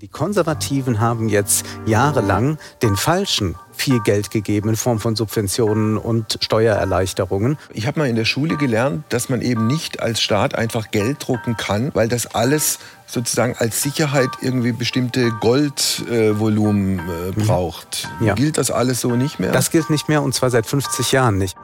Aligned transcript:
Die 0.00 0.06
Konservativen 0.06 1.00
haben 1.00 1.28
jetzt 1.28 1.66
jahrelang 1.84 2.58
den 2.82 2.96
Falschen 2.96 3.56
viel 3.72 3.98
Geld 3.98 4.30
gegeben 4.30 4.68
in 4.68 4.76
Form 4.76 5.00
von 5.00 5.16
Subventionen 5.16 5.96
und 5.96 6.38
Steuererleichterungen. 6.40 7.58
Ich 7.72 7.88
habe 7.88 7.98
mal 7.98 8.08
in 8.08 8.14
der 8.14 8.24
Schule 8.24 8.56
gelernt, 8.56 9.02
dass 9.08 9.28
man 9.28 9.42
eben 9.42 9.66
nicht 9.66 9.98
als 9.98 10.20
Staat 10.20 10.54
einfach 10.54 10.92
Geld 10.92 11.26
drucken 11.26 11.56
kann, 11.56 11.90
weil 11.94 12.06
das 12.06 12.32
alles 12.32 12.78
sozusagen 13.08 13.56
als 13.58 13.82
Sicherheit 13.82 14.30
irgendwie 14.40 14.70
bestimmte 14.70 15.32
Goldvolumen 15.40 17.00
äh, 17.00 17.28
äh, 17.30 17.32
braucht. 17.32 18.08
Ja. 18.20 18.34
Gilt 18.34 18.56
das 18.56 18.70
alles 18.70 19.00
so 19.00 19.16
nicht 19.16 19.40
mehr? 19.40 19.50
Das 19.50 19.72
gilt 19.72 19.90
nicht 19.90 20.08
mehr 20.08 20.22
und 20.22 20.32
zwar 20.32 20.50
seit 20.50 20.66
50 20.66 21.10
Jahren 21.10 21.38
nicht. 21.38 21.56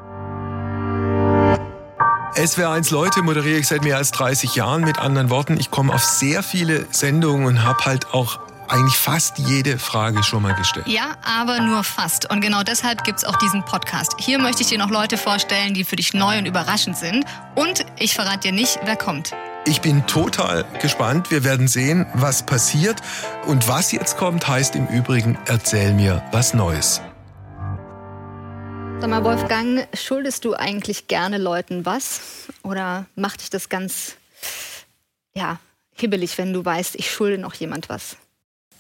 SWR1 2.37 2.93
Leute 2.93 3.23
moderiere 3.23 3.61
ich 3.61 3.69
seit 3.69 3.85
mehr 3.85 3.97
als 3.97 4.11
30 4.11 4.57
Jahren. 4.57 4.83
Mit 4.83 4.99
anderen 4.99 5.31
Worten, 5.31 5.57
ich 5.59 5.71
komme 5.71 5.95
auf 5.95 6.03
sehr 6.03 6.43
viele 6.43 6.85
Sendungen 6.91 7.47
und 7.47 7.63
habe 7.63 7.85
halt 7.85 8.13
auch 8.13 8.41
eigentlich 8.67 8.97
fast 8.97 9.39
jede 9.39 9.79
Frage 9.79 10.25
schon 10.25 10.43
mal 10.43 10.55
gestellt. 10.55 10.89
Ja, 10.89 11.13
aber 11.23 11.61
nur 11.61 11.85
fast. 11.85 12.29
Und 12.33 12.41
genau 12.41 12.65
deshalb 12.65 13.05
gibt 13.05 13.19
es 13.19 13.25
auch 13.25 13.37
diesen 13.37 13.65
Podcast. 13.65 14.15
Hier 14.19 14.41
möchte 14.41 14.63
ich 14.63 14.69
dir 14.69 14.79
noch 14.79 14.91
Leute 14.91 15.17
vorstellen, 15.17 15.75
die 15.75 15.85
für 15.85 15.95
dich 15.95 16.13
neu 16.13 16.39
und 16.39 16.47
überraschend 16.47 16.97
sind. 16.97 17.25
Und 17.55 17.87
ich 18.01 18.15
verrate 18.15 18.49
dir 18.49 18.53
nicht, 18.53 18.81
wer 18.85 18.97
kommt. 18.97 19.33
Ich 19.65 19.81
bin 19.81 20.05
total 20.09 20.65
gespannt. 20.83 21.31
Wir 21.31 21.45
werden 21.45 21.69
sehen, 21.69 22.05
was 22.15 22.45
passiert. 22.45 23.01
Und 23.47 23.69
was 23.69 23.93
jetzt 23.93 24.17
kommt, 24.17 24.49
heißt 24.49 24.75
im 24.75 24.89
Übrigen, 24.89 25.39
erzähl 25.47 25.95
mir 25.95 26.21
was 26.33 26.53
Neues. 26.53 27.01
Sag 29.05 29.11
mal, 29.11 29.23
Wolfgang, 29.23 29.87
schuldest 29.93 30.47
du 30.47 30.55
eigentlich 30.55 31.09
gerne 31.09 31.37
Leuten 31.37 31.85
was? 31.85 32.23
Oder 32.63 33.05
macht 33.17 33.43
dich 33.43 33.51
das 33.51 33.69
ganz, 33.69 34.15
ja, 35.35 35.61
hibbelig, 35.95 36.39
wenn 36.39 36.55
du 36.55 36.65
weißt, 36.65 36.95
ich 36.95 37.11
schulde 37.11 37.37
noch 37.37 37.53
jemand 37.53 37.91
was? 37.91 38.17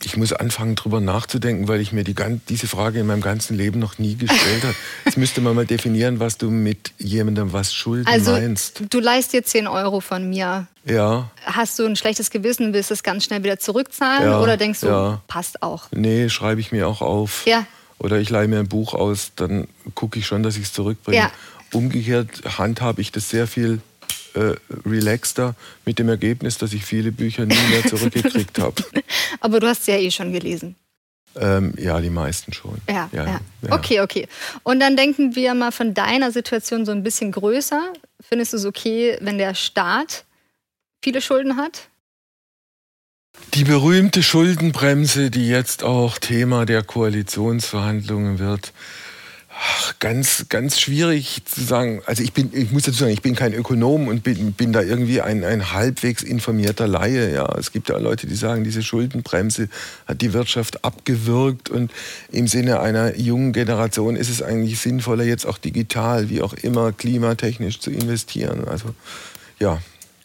Ich 0.02 0.16
muss 0.16 0.32
anfangen, 0.32 0.76
darüber 0.76 1.02
nachzudenken, 1.02 1.68
weil 1.68 1.82
ich 1.82 1.92
mir 1.92 2.04
die, 2.04 2.14
diese 2.48 2.66
Frage 2.68 3.00
in 3.00 3.06
meinem 3.06 3.20
ganzen 3.20 3.54
Leben 3.54 3.78
noch 3.78 3.98
nie 3.98 4.16
gestellt 4.16 4.62
habe. 4.62 4.74
Jetzt 5.04 5.18
müsste 5.18 5.42
man 5.42 5.54
mal 5.54 5.66
definieren, 5.66 6.20
was 6.20 6.38
du 6.38 6.48
mit 6.48 6.92
jemandem 6.96 7.52
was 7.52 7.74
schulden 7.74 8.06
also, 8.06 8.30
meinst. 8.32 8.80
Du 8.88 9.00
leist 9.00 9.34
dir 9.34 9.44
10 9.44 9.66
Euro 9.66 10.00
von 10.00 10.30
mir. 10.30 10.68
Ja. 10.86 11.30
Hast 11.44 11.78
du 11.78 11.84
ein 11.84 11.96
schlechtes 11.96 12.30
Gewissen, 12.30 12.72
willst 12.72 12.88
du 12.88 12.94
es 12.94 13.02
ganz 13.02 13.24
schnell 13.24 13.44
wieder 13.44 13.58
zurückzahlen? 13.58 14.24
Ja, 14.24 14.40
oder 14.40 14.56
denkst 14.56 14.80
du, 14.80 14.86
ja. 14.86 15.22
passt 15.26 15.62
auch? 15.62 15.88
Nee, 15.90 16.30
schreibe 16.30 16.62
ich 16.62 16.72
mir 16.72 16.88
auch 16.88 17.02
auf. 17.02 17.44
Ja 17.44 17.66
oder 17.98 18.18
ich 18.18 18.30
leihe 18.30 18.48
mir 18.48 18.58
ein 18.58 18.68
Buch 18.68 18.94
aus, 18.94 19.32
dann 19.36 19.68
gucke 19.94 20.18
ich 20.18 20.26
schon, 20.26 20.42
dass 20.42 20.56
ich 20.56 20.64
es 20.64 20.72
zurückbringe. 20.72 21.18
Ja. 21.18 21.32
Umgekehrt 21.72 22.58
handhabe 22.58 23.00
ich 23.00 23.12
das 23.12 23.30
sehr 23.30 23.46
viel 23.46 23.80
äh, 24.34 24.54
relaxter 24.86 25.54
mit 25.84 25.98
dem 25.98 26.08
Ergebnis, 26.08 26.58
dass 26.58 26.72
ich 26.72 26.84
viele 26.84 27.12
Bücher 27.12 27.46
nie 27.46 27.56
mehr 27.70 27.84
zurückgekriegt 27.88 28.58
habe. 28.58 28.82
Aber 29.40 29.60
du 29.60 29.66
hast 29.66 29.84
sie 29.84 29.92
ja 29.92 29.98
eh 29.98 30.10
schon 30.10 30.32
gelesen. 30.32 30.76
Ähm, 31.36 31.74
ja, 31.78 32.00
die 32.00 32.10
meisten 32.10 32.52
schon. 32.52 32.78
Ja, 32.88 33.08
ja, 33.12 33.24
ja. 33.24 33.40
ja, 33.62 33.72
Okay, 33.72 34.00
okay. 34.00 34.28
Und 34.62 34.80
dann 34.80 34.96
denken 34.96 35.34
wir 35.34 35.54
mal 35.54 35.72
von 35.72 35.94
deiner 35.94 36.30
Situation 36.30 36.86
so 36.86 36.92
ein 36.92 37.02
bisschen 37.02 37.32
größer. 37.32 37.92
Findest 38.20 38.52
du 38.52 38.56
es 38.58 38.64
okay, 38.64 39.18
wenn 39.20 39.38
der 39.38 39.54
Staat 39.54 40.24
viele 41.02 41.20
Schulden 41.20 41.56
hat? 41.56 41.88
Die 43.54 43.64
berühmte 43.64 44.22
Schuldenbremse, 44.22 45.30
die 45.30 45.48
jetzt 45.48 45.84
auch 45.84 46.18
Thema 46.18 46.66
der 46.66 46.82
Koalitionsverhandlungen 46.82 48.40
wird. 48.40 48.72
Ach, 49.56 49.94
ganz, 50.00 50.46
ganz 50.48 50.80
schwierig 50.80 51.42
zu 51.44 51.62
sagen. 51.62 52.02
Also 52.06 52.24
ich 52.24 52.32
bin, 52.32 52.50
ich 52.52 52.72
muss 52.72 52.82
dazu 52.82 52.98
sagen, 52.98 53.12
ich 53.12 53.22
bin 53.22 53.36
kein 53.36 53.54
Ökonom 53.54 54.08
und 54.08 54.24
bin, 54.24 54.52
bin 54.52 54.72
da 54.72 54.82
irgendwie 54.82 55.20
ein, 55.20 55.44
ein 55.44 55.72
halbwegs 55.72 56.24
informierter 56.24 56.88
Laie. 56.88 57.32
Ja, 57.32 57.56
es 57.56 57.70
gibt 57.70 57.88
ja 57.88 57.98
Leute, 57.98 58.26
die 58.26 58.34
sagen, 58.34 58.64
diese 58.64 58.82
Schuldenbremse 58.82 59.68
hat 60.08 60.20
die 60.20 60.32
Wirtschaft 60.32 60.84
abgewürgt 60.84 61.70
und 61.70 61.92
im 62.32 62.48
Sinne 62.48 62.80
einer 62.80 63.16
jungen 63.16 63.52
Generation 63.52 64.16
ist 64.16 64.30
es 64.30 64.42
eigentlich 64.42 64.80
sinnvoller, 64.80 65.22
jetzt 65.22 65.46
auch 65.46 65.58
digital, 65.58 66.28
wie 66.28 66.42
auch 66.42 66.54
immer, 66.54 66.90
klimatechnisch 66.90 67.78
zu 67.78 67.92
investieren. 67.92 68.66
Also 68.66 68.92
ja, 69.60 69.80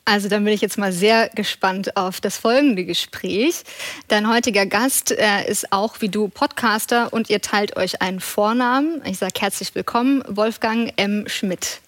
also 0.10 0.28
dann 0.28 0.44
bin 0.44 0.54
ich 0.54 0.62
jetzt 0.62 0.78
mal 0.80 0.92
sehr 0.92 1.30
gespannt 1.30 1.96
auf 1.96 2.20
das 2.20 2.38
folgende 2.38 2.84
Gespräch. 2.84 3.64
Dein 4.08 4.28
heutiger 4.28 4.66
Gast 4.66 5.12
äh, 5.12 5.48
ist 5.48 5.72
auch 5.72 6.02
wie 6.02 6.10
du 6.10 6.30
Podcaster 6.30 7.14
und 7.14 7.30
ihr 7.30 7.42
teilt 7.42 7.78
euch 7.78 8.02
einen 8.02 8.20
Vornamen. 8.20 9.02
Ich 9.06 9.20
sage 9.20 9.34
herzlich 9.40 9.76
willkommen, 9.76 10.24
Wolfgang 10.28 10.92
M. 10.98 11.26
Schmidt. 11.28 11.82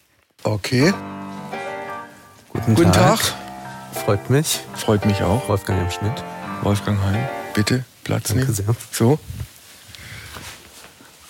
Okay. 0.43 0.93
Guten, 2.49 2.75
Guten 2.75 2.91
Tag. 2.91 3.19
Tag. 3.19 3.35
Freut 4.05 4.29
mich. 4.29 4.59
Freut 4.75 5.05
mich 5.05 5.23
auch. 5.23 5.49
Wolfgang 5.49 5.81
M. 5.81 5.89
Schmidt. 5.89 6.23
Wolfgang 6.61 7.01
Heim, 7.01 7.27
bitte 7.55 7.85
Platz 8.03 8.27
Danke 8.27 8.43
nehmen. 8.43 8.53
Sehr. 8.53 8.75
So. 8.91 9.19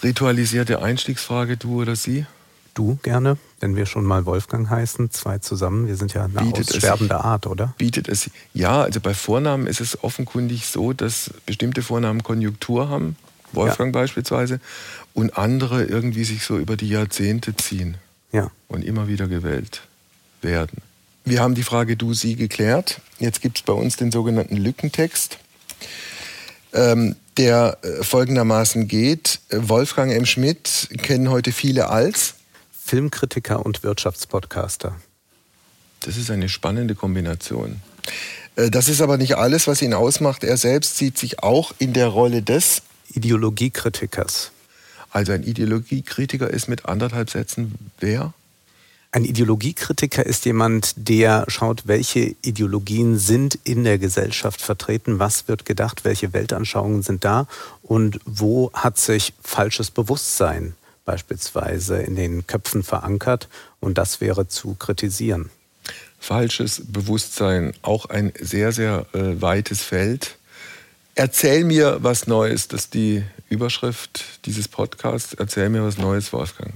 Ritualisierte 0.03 0.81
Einstiegsfrage, 0.81 1.56
du 1.56 1.81
oder 1.81 1.96
sie? 1.96 2.25
Du 2.73 2.97
gerne, 3.03 3.37
wenn 3.59 3.75
wir 3.75 3.85
schon 3.85 4.05
mal 4.05 4.25
Wolfgang 4.25 4.69
heißen, 4.69 5.11
zwei 5.11 5.39
zusammen. 5.39 5.87
Wir 5.87 5.97
sind 5.97 6.13
ja 6.13 6.25
eine 6.25 6.33
bietet 6.33 6.69
aussterbende 6.69 7.15
es, 7.15 7.21
Art, 7.21 7.47
oder? 7.47 7.73
Bietet 7.77 8.07
es. 8.07 8.29
Ja, 8.53 8.83
also 8.83 9.01
bei 9.01 9.13
Vornamen 9.13 9.67
ist 9.67 9.81
es 9.81 10.03
offenkundig 10.03 10.67
so, 10.67 10.93
dass 10.93 11.31
bestimmte 11.45 11.81
Vornamen 11.81 12.23
Konjunktur 12.23 12.87
haben, 12.89 13.17
Wolfgang 13.51 13.93
ja. 13.93 14.01
beispielsweise, 14.01 14.61
und 15.13 15.37
andere 15.37 15.83
irgendwie 15.83 16.23
sich 16.23 16.43
so 16.43 16.57
über 16.57 16.77
die 16.77 16.87
Jahrzehnte 16.87 17.55
ziehen 17.55 17.97
ja. 18.31 18.49
und 18.69 18.85
immer 18.85 19.09
wieder 19.09 19.27
gewählt 19.27 19.81
werden. 20.41 20.81
Wir 21.25 21.41
haben 21.41 21.55
die 21.55 21.63
Frage 21.63 21.97
du, 21.97 22.13
sie 22.13 22.35
geklärt. 22.35 23.01
Jetzt 23.19 23.41
gibt 23.41 23.57
es 23.57 23.63
bei 23.63 23.73
uns 23.73 23.97
den 23.97 24.11
sogenannten 24.11 24.57
Lückentext. 24.57 25.37
Ähm, 26.73 27.15
der 27.37 27.77
äh, 27.81 28.03
folgendermaßen 28.03 28.87
geht. 28.87 29.39
Wolfgang 29.51 30.11
M. 30.11 30.25
Schmidt 30.25 30.89
kennen 31.01 31.29
heute 31.29 31.51
viele 31.51 31.89
als 31.89 32.35
Filmkritiker 32.91 33.66
und 33.66 33.84
Wirtschaftspodcaster. 33.84 35.00
Das 36.02 36.18
ist 36.18 36.29
eine 36.29 36.50
spannende 36.50 36.94
Kombination. 36.94 37.79
Äh, 38.57 38.69
das 38.69 38.90
ist 38.90 39.00
aber 39.00 39.16
nicht 39.16 39.38
alles, 39.38 39.66
was 39.68 39.81
ihn 39.81 39.94
ausmacht. 39.94 40.44
Er 40.44 40.57
selbst 40.57 40.97
sieht 40.97 41.18
sich 41.18 41.41
auch 41.41 41.72
in 41.78 41.94
der 41.94 42.07
Rolle 42.07 42.41
des 42.41 42.81
Ideologiekritikers. 43.13 44.52
Also 45.09 45.31
ein 45.31 45.44
Ideologiekritiker 45.44 46.50
ist 46.50 46.68
mit 46.68 46.85
anderthalb 46.85 47.29
Sätzen 47.29 47.75
wer? 48.02 48.34
Ein 49.13 49.23
Ideologiekritiker 49.23 50.25
ist 50.25 50.44
jemand, 50.44 50.91
der 50.97 51.46
schaut, 51.47 51.88
welche 51.88 52.35
Ideologien 52.41 53.18
sind 53.18 53.58
in 53.63 53.85
der 53.85 54.00
Gesellschaft 54.00 54.59
vertreten, 54.59 55.18
was 55.18 55.47
wird 55.47 55.63
gedacht, 55.63 56.03
welche 56.03 56.34
Weltanschauungen 56.34 57.03
sind 57.03 57.23
da 57.23 57.47
und 57.84 58.19
wo 58.25 58.69
hat 58.73 58.97
sich 58.97 59.31
falsches 59.41 59.91
Bewusstsein 59.91 60.75
beispielsweise 61.06 61.97
in 61.97 62.16
den 62.16 62.47
Köpfen 62.47 62.84
verankert 62.84 63.50
und 63.79 63.97
das 63.97 64.22
wäre 64.22 64.47
zu 64.47 64.75
kritisieren. 64.75 65.50
Falsches 66.19 66.84
Bewusstsein, 66.85 67.73
auch 67.81 68.06
ein 68.06 68.31
sehr, 68.39 68.72
sehr 68.72 69.07
äh, 69.13 69.41
weites 69.41 69.81
Feld. 69.81 70.38
Erzähl 71.16 71.66
mir 71.66 71.97
was 72.01 72.28
Neues, 72.28 72.67
das 72.67 72.81
ist 72.81 72.94
die 72.94 73.23
Überschrift 73.50 74.23
dieses 74.45 74.67
Podcasts. 74.67 75.34
Erzähl 75.34 75.69
mir 75.69 75.84
was 75.84 75.97
Neues, 75.97 76.31
Wolfgang. 76.31 76.73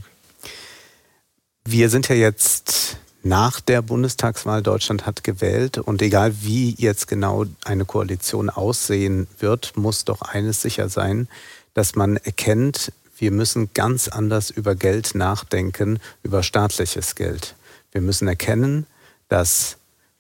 Wir 1.64 1.90
sind 1.90 2.10
ja 2.10 2.16
jetzt 2.16 2.98
nach 3.24 3.60
der 3.60 3.82
Bundestagswahl, 3.82 4.62
Deutschland 4.62 5.08
hat 5.08 5.24
gewählt 5.24 5.80
und 5.80 6.04
egal 6.04 6.32
wie 6.42 6.76
jetzt 6.78 7.08
genau 7.08 7.46
eine 7.64 7.86
Koalition 7.86 8.52
aussehen 8.52 9.28
wird, 9.40 9.76
muss 9.76 10.06
doch 10.06 10.22
eines 10.22 10.62
sicher 10.62 10.90
sein, 10.90 11.28
dass 11.74 11.96
man 11.96 12.18
erkennt, 12.18 12.92
wir 13.18 13.32
müssen 13.32 13.70
ganz 13.74 14.08
anders 14.08 14.50
über 14.50 14.76
Geld 14.76 15.16
nachdenken, 15.16 16.00
über 16.24 16.44
staatliches 16.44 17.16
Geld. 17.16 17.56
Wir 17.92 18.02
müssen 18.02 18.28
erkennen, 18.28 18.86
dass 19.30 19.78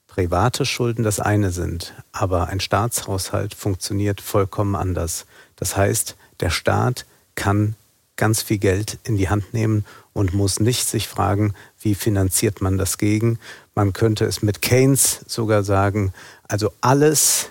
private 0.07 0.65
Schulden 0.65 1.03
das 1.03 1.19
eine 1.19 1.51
sind, 1.51 1.93
aber 2.13 2.47
ein 2.47 2.61
Staatshaushalt 2.61 3.53
funktioniert 3.53 4.21
vollkommen 4.21 4.75
anders. 4.75 5.25
Das 5.57 5.75
heißt, 5.75 6.15
der 6.39 6.49
Staat 6.49 7.05
kann 7.35 7.75
ganz 8.15 8.41
viel 8.41 8.59
Geld 8.59 8.97
in 9.03 9.17
die 9.17 9.27
Hand 9.27 9.53
nehmen 9.53 9.83
und 10.13 10.33
muss 10.33 10.61
nicht 10.61 10.87
sich 10.87 11.09
fragen, 11.09 11.53
wie 11.81 11.95
finanziert 11.95 12.61
man 12.61 12.77
das 12.77 12.97
gegen. 12.97 13.39
Man 13.75 13.91
könnte 13.91 14.23
es 14.23 14.41
mit 14.41 14.61
Keynes 14.61 15.19
sogar 15.27 15.63
sagen, 15.63 16.13
also 16.47 16.71
alles, 16.79 17.49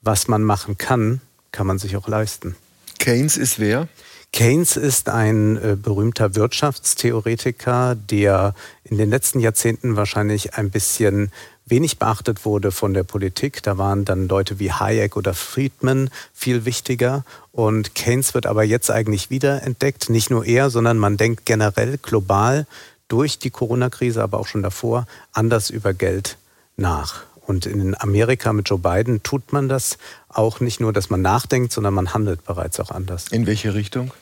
was 0.00 0.26
man 0.26 0.42
machen 0.42 0.78
kann, 0.78 1.20
kann 1.52 1.66
man 1.66 1.78
sich 1.78 1.96
auch 1.96 2.08
leisten. 2.08 2.56
Keynes 2.98 3.36
ist 3.36 3.58
wer? 3.58 3.88
Keynes 4.36 4.76
ist 4.76 5.08
ein 5.08 5.56
äh, 5.56 5.76
berühmter 5.76 6.34
Wirtschaftstheoretiker, 6.34 7.94
der 7.94 8.54
in 8.84 8.98
den 8.98 9.08
letzten 9.08 9.40
Jahrzehnten 9.40 9.96
wahrscheinlich 9.96 10.56
ein 10.56 10.68
bisschen 10.68 11.32
wenig 11.64 11.98
beachtet 11.98 12.44
wurde 12.44 12.70
von 12.70 12.92
der 12.92 13.02
Politik. 13.02 13.62
Da 13.62 13.78
waren 13.78 14.04
dann 14.04 14.28
Leute 14.28 14.58
wie 14.58 14.70
Hayek 14.70 15.16
oder 15.16 15.32
Friedman 15.32 16.10
viel 16.34 16.66
wichtiger. 16.66 17.24
Und 17.50 17.94
Keynes 17.94 18.34
wird 18.34 18.44
aber 18.44 18.62
jetzt 18.62 18.90
eigentlich 18.90 19.30
wieder 19.30 19.62
entdeckt. 19.62 20.10
Nicht 20.10 20.28
nur 20.28 20.44
er, 20.44 20.68
sondern 20.68 20.98
man 20.98 21.16
denkt 21.16 21.46
generell 21.46 21.96
global 21.96 22.66
durch 23.08 23.38
die 23.38 23.48
Corona-Krise, 23.48 24.22
aber 24.22 24.38
auch 24.38 24.48
schon 24.48 24.62
davor, 24.62 25.06
anders 25.32 25.70
über 25.70 25.94
Geld 25.94 26.36
nach. 26.76 27.22
Und 27.46 27.64
in 27.64 27.98
Amerika 27.98 28.52
mit 28.52 28.68
Joe 28.68 28.78
Biden 28.78 29.22
tut 29.22 29.54
man 29.54 29.70
das 29.70 29.96
auch 30.28 30.60
nicht 30.60 30.78
nur, 30.78 30.92
dass 30.92 31.08
man 31.08 31.22
nachdenkt, 31.22 31.72
sondern 31.72 31.94
man 31.94 32.12
handelt 32.12 32.44
bereits 32.44 32.78
auch 32.80 32.90
anders. 32.90 33.28
In 33.28 33.46
welche 33.46 33.72
Richtung? 33.72 34.12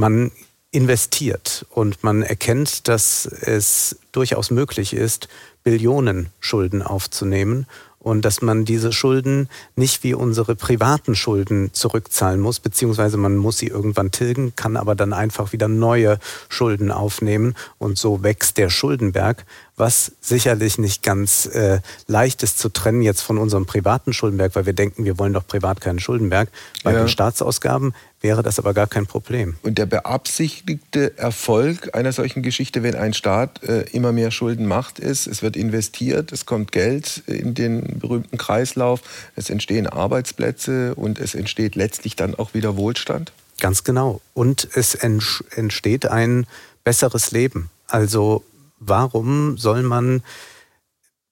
Man 0.00 0.30
investiert 0.70 1.66
und 1.70 2.04
man 2.04 2.22
erkennt, 2.22 2.86
dass 2.86 3.26
es 3.26 3.98
durchaus 4.12 4.52
möglich 4.52 4.92
ist, 4.92 5.28
Billionen 5.64 6.28
Schulden 6.38 6.82
aufzunehmen 6.82 7.66
und 7.98 8.24
dass 8.24 8.40
man 8.40 8.64
diese 8.64 8.92
Schulden 8.92 9.48
nicht 9.74 10.04
wie 10.04 10.14
unsere 10.14 10.54
privaten 10.54 11.16
Schulden 11.16 11.74
zurückzahlen 11.74 12.40
muss, 12.40 12.60
beziehungsweise 12.60 13.16
man 13.16 13.36
muss 13.36 13.58
sie 13.58 13.66
irgendwann 13.66 14.12
tilgen, 14.12 14.54
kann 14.54 14.76
aber 14.76 14.94
dann 14.94 15.12
einfach 15.12 15.52
wieder 15.52 15.66
neue 15.66 16.20
Schulden 16.48 16.92
aufnehmen 16.92 17.56
und 17.78 17.98
so 17.98 18.22
wächst 18.22 18.56
der 18.56 18.70
Schuldenberg, 18.70 19.44
was 19.78 20.12
sicherlich 20.20 20.78
nicht 20.78 21.02
ganz 21.02 21.46
äh, 21.46 21.80
leicht 22.06 22.42
ist 22.42 22.58
zu 22.58 22.68
trennen 22.68 23.02
jetzt 23.02 23.22
von 23.22 23.38
unserem 23.38 23.66
privaten 23.66 24.12
Schuldenberg, 24.12 24.54
weil 24.54 24.66
wir 24.66 24.72
denken, 24.72 25.04
wir 25.04 25.18
wollen 25.18 25.32
doch 25.32 25.46
privat 25.46 25.80
keinen 25.80 25.98
Schuldenberg. 25.98 26.48
Bei 26.82 26.92
ja. 26.92 27.00
den 27.00 27.08
Staatsausgaben 27.08 27.94
wäre 28.20 28.42
das 28.42 28.58
aber 28.58 28.74
gar 28.74 28.86
kein 28.86 29.06
Problem. 29.06 29.56
Und 29.62 29.78
der 29.78 29.86
beabsichtigte 29.86 31.16
Erfolg 31.16 31.94
einer 31.94 32.12
solchen 32.12 32.42
Geschichte, 32.42 32.82
wenn 32.82 32.96
ein 32.96 33.14
Staat 33.14 33.62
äh, 33.62 33.82
immer 33.92 34.12
mehr 34.12 34.30
Schulden 34.30 34.66
macht, 34.66 34.98
ist, 34.98 35.26
es 35.26 35.42
wird 35.42 35.56
investiert, 35.56 36.32
es 36.32 36.44
kommt 36.44 36.72
Geld 36.72 37.22
in 37.26 37.54
den 37.54 37.98
berühmten 37.98 38.38
Kreislauf, 38.38 39.02
es 39.36 39.50
entstehen 39.50 39.86
Arbeitsplätze 39.86 40.94
und 40.94 41.18
es 41.18 41.34
entsteht 41.34 41.76
letztlich 41.76 42.16
dann 42.16 42.34
auch 42.34 42.54
wieder 42.54 42.76
Wohlstand? 42.76 43.32
Ganz 43.60 43.84
genau. 43.84 44.20
Und 44.34 44.68
es 44.74 44.94
entsteht 44.94 46.06
ein 46.06 46.46
besseres 46.84 47.32
Leben. 47.32 47.70
Also 47.88 48.44
warum 48.80 49.58
soll 49.58 49.82
man 49.82 50.22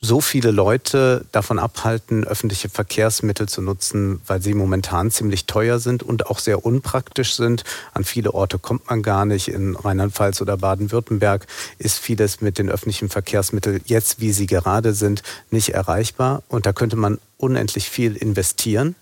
so 0.00 0.20
viele 0.20 0.50
Leute 0.50 1.24
davon 1.32 1.58
abhalten, 1.58 2.24
öffentliche 2.24 2.68
Verkehrsmittel 2.68 3.48
zu 3.48 3.62
nutzen, 3.62 4.20
weil 4.26 4.42
sie 4.42 4.52
momentan 4.52 5.10
ziemlich 5.10 5.46
teuer 5.46 5.78
sind 5.78 6.02
und 6.02 6.26
auch 6.26 6.38
sehr 6.38 6.66
unpraktisch 6.66 7.34
sind. 7.34 7.64
An 7.94 8.04
viele 8.04 8.34
Orte 8.34 8.58
kommt 8.58 8.88
man 8.90 9.02
gar 9.02 9.24
nicht. 9.24 9.48
In 9.48 9.74
Rheinland-Pfalz 9.74 10.40
oder 10.42 10.58
Baden-Württemberg 10.58 11.46
ist 11.78 11.98
vieles 11.98 12.40
mit 12.40 12.58
den 12.58 12.68
öffentlichen 12.68 13.08
Verkehrsmitteln 13.08 13.80
jetzt, 13.86 14.20
wie 14.20 14.32
sie 14.32 14.46
gerade 14.46 14.92
sind, 14.92 15.22
nicht 15.50 15.70
erreichbar. 15.70 16.42
Und 16.48 16.66
da 16.66 16.72
könnte 16.72 16.96
man 16.96 17.18
unendlich 17.38 17.88
viel 17.88 18.16
investieren 18.16 18.96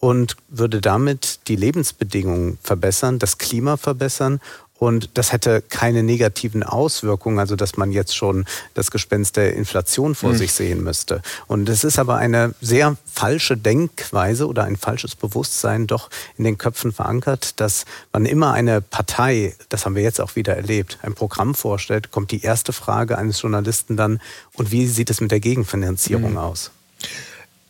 und 0.00 0.36
würde 0.48 0.80
damit 0.80 1.48
die 1.48 1.56
Lebensbedingungen 1.56 2.58
verbessern, 2.62 3.18
das 3.18 3.38
Klima 3.38 3.76
verbessern 3.76 4.40
und 4.78 5.10
das 5.14 5.32
hätte 5.32 5.62
keine 5.62 6.02
negativen 6.02 6.62
Auswirkungen, 6.62 7.38
also 7.38 7.54
dass 7.56 7.76
man 7.76 7.92
jetzt 7.92 8.16
schon 8.16 8.44
das 8.74 8.90
Gespenst 8.90 9.36
der 9.36 9.54
Inflation 9.54 10.14
vor 10.14 10.32
mhm. 10.32 10.36
sich 10.36 10.52
sehen 10.52 10.82
müsste. 10.82 11.22
Und 11.46 11.68
es 11.68 11.84
ist 11.84 11.98
aber 11.98 12.16
eine 12.16 12.54
sehr 12.60 12.96
falsche 13.12 13.56
Denkweise 13.56 14.48
oder 14.48 14.64
ein 14.64 14.76
falsches 14.76 15.14
Bewusstsein 15.14 15.86
doch 15.86 16.10
in 16.36 16.44
den 16.44 16.58
Köpfen 16.58 16.92
verankert, 16.92 17.60
dass 17.60 17.84
man 18.12 18.26
immer 18.26 18.52
eine 18.52 18.80
Partei, 18.80 19.54
das 19.68 19.86
haben 19.86 19.94
wir 19.94 20.02
jetzt 20.02 20.20
auch 20.20 20.34
wieder 20.34 20.56
erlebt, 20.56 20.98
ein 21.02 21.14
Programm 21.14 21.54
vorstellt, 21.54 22.10
kommt 22.10 22.32
die 22.32 22.42
erste 22.42 22.72
Frage 22.72 23.16
eines 23.16 23.40
Journalisten 23.40 23.96
dann, 23.96 24.20
und 24.54 24.72
wie 24.72 24.86
sieht 24.86 25.10
es 25.10 25.20
mit 25.20 25.30
der 25.30 25.40
Gegenfinanzierung 25.40 26.32
mhm. 26.32 26.38
aus? 26.38 26.70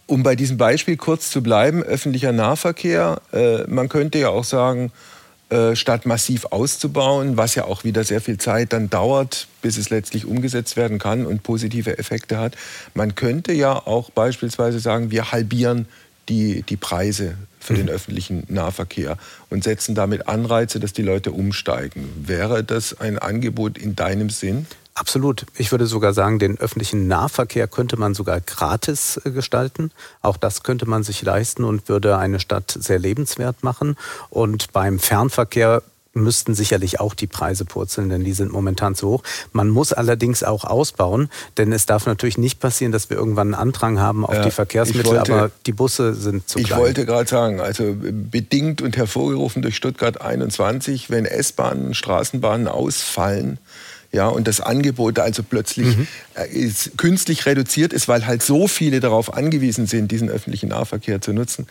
Um 0.06 0.22
bei 0.22 0.36
diesem 0.36 0.58
Beispiel 0.58 0.96
kurz 0.96 1.30
zu 1.30 1.42
bleiben, 1.42 1.82
öffentlicher 1.82 2.32
Nahverkehr, 2.32 3.20
äh, 3.32 3.64
man 3.68 3.88
könnte 3.88 4.18
ja 4.18 4.28
auch 4.28 4.44
sagen, 4.44 4.92
äh, 5.50 5.76
statt 5.76 6.06
massiv 6.06 6.46
auszubauen, 6.46 7.36
was 7.36 7.54
ja 7.54 7.64
auch 7.64 7.84
wieder 7.84 8.02
sehr 8.02 8.20
viel 8.20 8.38
Zeit 8.38 8.72
dann 8.72 8.88
dauert, 8.88 9.46
bis 9.60 9.76
es 9.76 9.90
letztlich 9.90 10.24
umgesetzt 10.24 10.76
werden 10.76 10.98
kann 10.98 11.26
und 11.26 11.42
positive 11.42 11.98
Effekte 11.98 12.38
hat. 12.38 12.56
Man 12.94 13.14
könnte 13.14 13.52
ja 13.52 13.74
auch 13.74 14.10
beispielsweise 14.10 14.80
sagen, 14.80 15.10
wir 15.10 15.32
halbieren 15.32 15.86
die, 16.28 16.62
die 16.62 16.76
Preise 16.76 17.36
für 17.60 17.74
den 17.74 17.86
mhm. 17.86 17.92
öffentlichen 17.92 18.44
Nahverkehr 18.48 19.16
und 19.50 19.64
setzen 19.64 19.94
damit 19.94 20.28
Anreize, 20.28 20.80
dass 20.80 20.92
die 20.92 21.02
Leute 21.02 21.32
umsteigen. 21.32 22.08
Wäre 22.26 22.64
das 22.64 22.98
ein 23.00 23.18
Angebot 23.18 23.78
in 23.78 23.94
deinem 23.94 24.30
Sinn? 24.30 24.66
Absolut. 24.96 25.44
Ich 25.56 25.72
würde 25.72 25.86
sogar 25.86 26.14
sagen, 26.14 26.38
den 26.38 26.58
öffentlichen 26.58 27.08
Nahverkehr 27.08 27.66
könnte 27.66 27.96
man 27.96 28.14
sogar 28.14 28.40
gratis 28.40 29.20
äh, 29.24 29.30
gestalten. 29.30 29.90
Auch 30.22 30.36
das 30.36 30.62
könnte 30.62 30.86
man 30.86 31.02
sich 31.02 31.22
leisten 31.22 31.64
und 31.64 31.88
würde 31.88 32.16
eine 32.16 32.38
Stadt 32.38 32.76
sehr 32.78 33.00
lebenswert 33.00 33.64
machen. 33.64 33.96
Und 34.30 34.72
beim 34.72 35.00
Fernverkehr 35.00 35.82
müssten 36.14 36.54
sicherlich 36.54 37.00
auch 37.00 37.14
die 37.14 37.26
Preise 37.26 37.64
purzeln, 37.64 38.08
denn 38.08 38.22
die 38.22 38.32
sind 38.32 38.52
momentan 38.52 38.94
zu 38.94 39.08
hoch. 39.08 39.22
Man 39.52 39.68
muss 39.68 39.92
allerdings 39.92 40.44
auch 40.44 40.64
ausbauen, 40.64 41.28
denn 41.56 41.72
es 41.72 41.86
darf 41.86 42.06
natürlich 42.06 42.38
nicht 42.38 42.60
passieren, 42.60 42.92
dass 42.92 43.10
wir 43.10 43.16
irgendwann 43.16 43.48
einen 43.48 43.54
Andrang 43.54 43.98
haben 43.98 44.24
auf 44.24 44.34
ja, 44.34 44.44
die 44.44 44.50
Verkehrsmittel, 44.50 45.12
wollte, 45.12 45.34
aber 45.34 45.50
die 45.66 45.72
Busse 45.72 46.14
sind 46.14 46.48
zu 46.48 46.60
klein. 46.60 46.70
Ich 46.70 46.76
wollte 46.76 47.06
gerade 47.06 47.28
sagen, 47.28 47.60
also 47.60 47.96
bedingt 47.98 48.80
und 48.80 48.96
hervorgerufen 48.96 49.60
durch 49.62 49.74
Stuttgart 49.74 50.20
21, 50.20 51.10
wenn 51.10 51.24
S-Bahnen, 51.24 51.94
Straßenbahnen 51.94 52.68
ausfallen, 52.68 53.58
ja, 54.14 54.28
und 54.28 54.46
das 54.46 54.60
Angebot 54.60 55.18
also 55.18 55.42
plötzlich 55.42 55.96
mhm. 55.96 56.06
Äh, 56.34 56.48
ist, 56.48 56.96
künstlich 56.96 57.46
reduziert 57.46 57.92
ist, 57.92 58.06
weil 58.06 58.26
halt 58.26 58.42
so 58.42 58.68
viele 58.68 59.00
darauf 59.00 59.34
angewiesen 59.34 59.86
sind, 59.86 60.10
diesen 60.10 60.28
öffentlichen 60.28 60.68
Nahverkehr 60.68 61.20
zu 61.20 61.32
nutzen. 61.32 61.66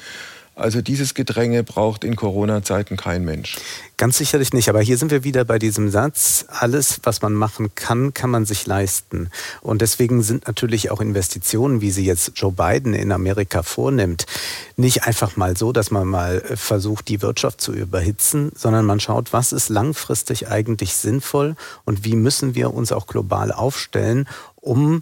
Also 0.55 0.81
dieses 0.83 1.15
Gedränge 1.15 1.63
braucht 1.63 2.03
in 2.03 2.15
Corona-Zeiten 2.15 2.95
kein 2.95 3.25
Mensch. 3.25 3.57
Ganz 3.97 4.19
sicherlich 4.19 4.53
nicht. 4.53 4.69
Aber 4.69 4.81
hier 4.81 4.97
sind 4.97 5.09
wir 5.09 5.23
wieder 5.23 5.45
bei 5.45 5.57
diesem 5.57 5.89
Satz, 5.89 6.45
alles, 6.47 6.99
was 7.03 7.23
man 7.23 7.33
machen 7.33 7.73
kann, 7.73 8.13
kann 8.13 8.29
man 8.29 8.45
sich 8.45 8.67
leisten. 8.67 9.29
Und 9.61 9.81
deswegen 9.81 10.21
sind 10.21 10.45
natürlich 10.45 10.91
auch 10.91 11.01
Investitionen, 11.01 11.81
wie 11.81 11.89
sie 11.89 12.05
jetzt 12.05 12.33
Joe 12.35 12.51
Biden 12.51 12.93
in 12.93 13.11
Amerika 13.11 13.63
vornimmt, 13.63 14.27
nicht 14.75 15.05
einfach 15.07 15.37
mal 15.37 15.57
so, 15.57 15.71
dass 15.71 15.89
man 15.89 16.07
mal 16.07 16.41
versucht, 16.41 17.07
die 17.07 17.21
Wirtschaft 17.23 17.59
zu 17.59 17.73
überhitzen, 17.73 18.51
sondern 18.55 18.85
man 18.85 18.99
schaut, 18.99 19.33
was 19.33 19.53
ist 19.53 19.69
langfristig 19.69 20.49
eigentlich 20.49 20.93
sinnvoll 20.93 21.55
und 21.83 22.05
wie 22.05 22.15
müssen 22.15 22.53
wir 22.53 22.73
uns 22.73 22.91
auch 22.91 23.07
global 23.07 23.51
aufstellen, 23.51 24.27
um 24.55 25.01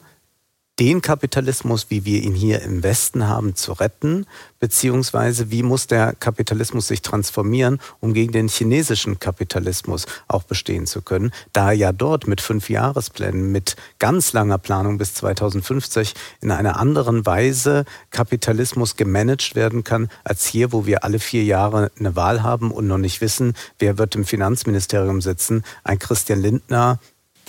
den 0.82 1.04
Kapitalismus, 1.04 1.92
wie 1.92 2.06
wir 2.06 2.24
ihn 2.24 2.34
hier 2.34 2.64
im 2.64 2.82
Westen 2.82 3.28
haben, 3.28 3.56
zu 3.56 3.74
retten, 3.74 4.26
beziehungsweise 4.60 5.52
wie 5.52 5.62
muss 5.62 5.86
der 5.86 6.16
Kapitalismus 6.16 6.88
sich 6.88 7.04
transformieren, 7.04 7.80
um 8.00 8.16
gegen 8.16 8.32
den 8.32 8.48
chinesischen 8.48 9.20
Kapitalismus 9.20 10.08
auch 10.28 10.42
bestehen 10.42 10.88
zu 10.88 11.04
können, 11.04 11.34
da 11.54 11.72
ja 11.72 11.92
dort 11.92 12.26
mit 12.26 12.42
fünf 12.42 12.68
Jahresplänen, 12.68 13.52
mit 13.52 13.76
ganz 14.00 14.34
langer 14.34 14.58
Planung 14.58 14.98
bis 14.98 15.14
2050 15.14 16.16
in 16.42 16.50
einer 16.50 16.80
anderen 16.80 17.28
Weise 17.28 17.86
Kapitalismus 18.10 18.96
gemanagt 18.96 19.54
werden 19.54 19.84
kann, 19.84 20.10
als 20.24 20.48
hier, 20.48 20.72
wo 20.72 20.88
wir 20.88 21.04
alle 21.04 21.20
vier 21.20 21.44
Jahre 21.44 21.92
eine 22.00 22.16
Wahl 22.16 22.42
haben 22.42 22.72
und 22.72 22.88
noch 22.88 22.98
nicht 22.98 23.22
wissen, 23.22 23.54
wer 23.78 24.00
wird 24.00 24.16
im 24.16 24.26
Finanzministerium 24.26 25.22
sitzen. 25.22 25.64
Ein 25.84 26.00
Christian 26.00 26.42
Lindner, 26.42 26.98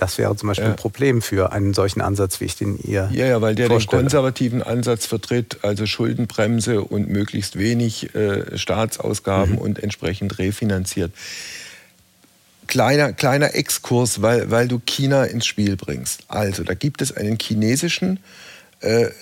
das 0.03 0.19
wäre 0.19 0.35
zum 0.35 0.49
Beispiel 0.49 0.65
ja. 0.65 0.71
ein 0.73 0.77
Problem 0.77 1.23
für 1.23 1.53
einen 1.53 1.75
solchen 1.75 2.01
Ansatz, 2.01 2.41
wie 2.41 2.47
ich 2.47 2.57
den 2.57 2.77
ihr 2.83 3.09
Ja, 3.13 3.25
ja, 3.25 3.41
weil 3.41 3.55
der 3.55 3.69
vorstelle. 3.69 4.01
den 4.01 4.05
konservativen 4.07 4.61
Ansatz 4.61 5.07
vertritt, 5.07 5.59
also 5.63 5.87
Schuldenbremse 5.87 6.81
und 6.81 7.09
möglichst 7.09 7.57
wenig 7.57 8.13
äh, 8.17 8.59
Staatsausgaben 8.59 9.53
mhm. 9.53 9.59
und 9.59 9.79
entsprechend 9.79 10.41
refinanziert. 10.41 11.13
Kleiner, 12.67 13.13
kleiner 13.13 13.55
Exkurs, 13.55 14.23
weil, 14.23 14.51
weil 14.51 14.67
du 14.67 14.81
China 14.85 15.23
ins 15.23 15.47
Spiel 15.47 15.77
bringst. 15.77 16.25
Also, 16.27 16.65
da 16.65 16.75
gibt 16.75 17.01
es 17.01 17.17
einen 17.17 17.39
chinesischen 17.41 18.17
äh, 18.17 18.21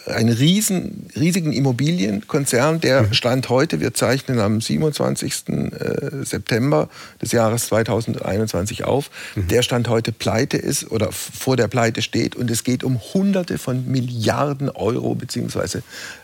einen 0.07 0.33
riesen, 0.33 1.09
riesigen 1.14 1.52
Immobilienkonzern, 1.52 2.81
der 2.81 3.02
mhm. 3.02 3.14
Stand 3.14 3.49
heute, 3.49 3.81
wir 3.81 3.93
zeichnen 3.93 4.38
am 4.40 4.61
27. 4.61 5.49
Äh, 5.49 6.25
September 6.25 6.88
des 7.21 7.33
Jahres 7.33 7.67
2021 7.67 8.85
auf, 8.85 9.11
mhm. 9.35 9.49
der 9.49 9.62
Stand 9.62 9.88
heute 9.88 10.12
pleite 10.12 10.57
ist 10.57 10.90
oder 10.90 11.12
vor 11.12 11.57
der 11.57 11.69
Pleite 11.69 12.00
steht 12.02 12.37
und 12.37 12.50
es 12.50 12.64
geht 12.64 12.85
um 12.85 13.00
Hunderte 13.12 13.59
von 13.59 13.87
Milliarden 13.87 14.71
Euro 14.71 15.14
bzw. 15.14 15.81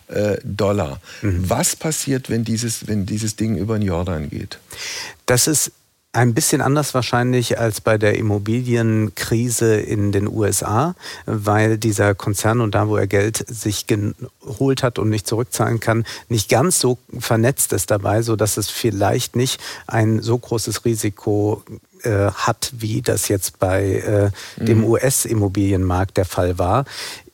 Äh, 0.08 0.38
Dollar. 0.44 1.00
Mhm. 1.22 1.48
Was 1.48 1.76
passiert, 1.76 2.30
wenn 2.30 2.44
dieses, 2.44 2.86
wenn 2.88 3.06
dieses 3.06 3.36
Ding 3.36 3.56
über 3.56 3.78
den 3.78 3.86
Jordan 3.86 4.30
geht? 4.30 4.58
Das 5.26 5.46
ist 5.46 5.72
ein 6.16 6.32
bisschen 6.32 6.62
anders 6.62 6.94
wahrscheinlich 6.94 7.58
als 7.58 7.82
bei 7.82 7.98
der 7.98 8.16
Immobilienkrise 8.16 9.76
in 9.76 10.12
den 10.12 10.26
USA, 10.26 10.94
weil 11.26 11.76
dieser 11.76 12.14
Konzern 12.14 12.62
und 12.62 12.74
da, 12.74 12.88
wo 12.88 12.96
er 12.96 13.06
Geld 13.06 13.44
sich 13.48 13.86
geholt 13.86 14.82
hat 14.82 14.98
und 14.98 15.10
nicht 15.10 15.26
zurückzahlen 15.26 15.78
kann, 15.78 16.06
nicht 16.30 16.48
ganz 16.48 16.80
so 16.80 16.96
vernetzt 17.18 17.74
ist 17.74 17.90
dabei, 17.90 18.22
so 18.22 18.34
dass 18.34 18.56
es 18.56 18.70
vielleicht 18.70 19.36
nicht 19.36 19.60
ein 19.86 20.22
so 20.22 20.38
großes 20.38 20.86
Risiko 20.86 21.62
äh, 22.06 22.30
hat, 22.30 22.72
wie 22.78 23.02
das 23.02 23.28
jetzt 23.28 23.58
bei 23.58 24.30
äh, 24.58 24.64
dem 24.64 24.78
mhm. 24.78 24.84
US-Immobilienmarkt 24.84 26.16
der 26.16 26.24
Fall 26.24 26.58
war. 26.58 26.84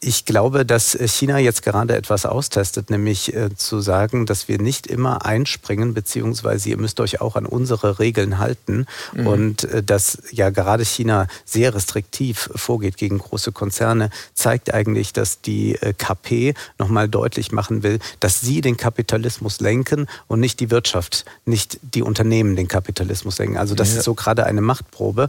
Ich 0.05 0.25
glaube, 0.25 0.67
dass 0.67 0.99
China 1.01 1.39
jetzt 1.39 1.63
gerade 1.63 1.95
etwas 1.95 2.27
austestet, 2.27 2.91
nämlich 2.91 3.37
äh, 3.37 3.55
zu 3.55 3.81
sagen, 3.81 4.27
dass 4.27 4.49
wir 4.49 4.61
nicht 4.61 4.89
immer 4.89 5.25
einspringen, 5.25 5.95
beziehungsweise 5.95 6.71
ihr 6.71 6.77
müsst 6.77 6.99
euch 6.99 7.21
auch 7.21 7.37
an 7.37 7.47
unsere 7.47 8.01
Regeln 8.01 8.39
halten. 8.39 8.87
Mhm. 9.15 9.27
Und 9.29 9.65
äh, 9.65 9.81
dass 9.81 10.19
ja 10.33 10.51
gerade 10.51 10.85
China 10.85 11.29
sehr 11.45 11.73
restriktiv 11.73 12.51
vorgeht 12.57 12.97
gegen 12.97 13.19
große 13.19 13.53
Konzerne, 13.53 14.11
zeigt 14.35 14.75
eigentlich, 14.75 15.13
dass 15.13 15.41
die 15.41 15.77
äh, 15.77 15.93
KP 15.97 16.55
nochmal 16.79 17.09
deutlich 17.09 17.53
machen 17.53 17.85
will, 17.85 18.01
dass 18.19 18.41
sie 18.41 18.61
den 18.61 18.77
Kapitalismus 18.77 19.61
lenken 19.61 20.09
und 20.27 20.41
nicht 20.41 20.59
die 20.59 20.73
Wirtschaft, 20.73 21.27
nicht 21.45 21.79
die 21.83 22.03
Unternehmen 22.03 22.57
den 22.57 22.67
Kapitalismus 22.67 23.39
lenken. 23.39 23.57
Also 23.57 23.77
das 23.77 23.93
ja. 23.93 23.99
ist 23.99 24.05
so 24.05 24.15
gerade 24.15 24.47
eine 24.47 24.62
Machtprobe. 24.63 25.29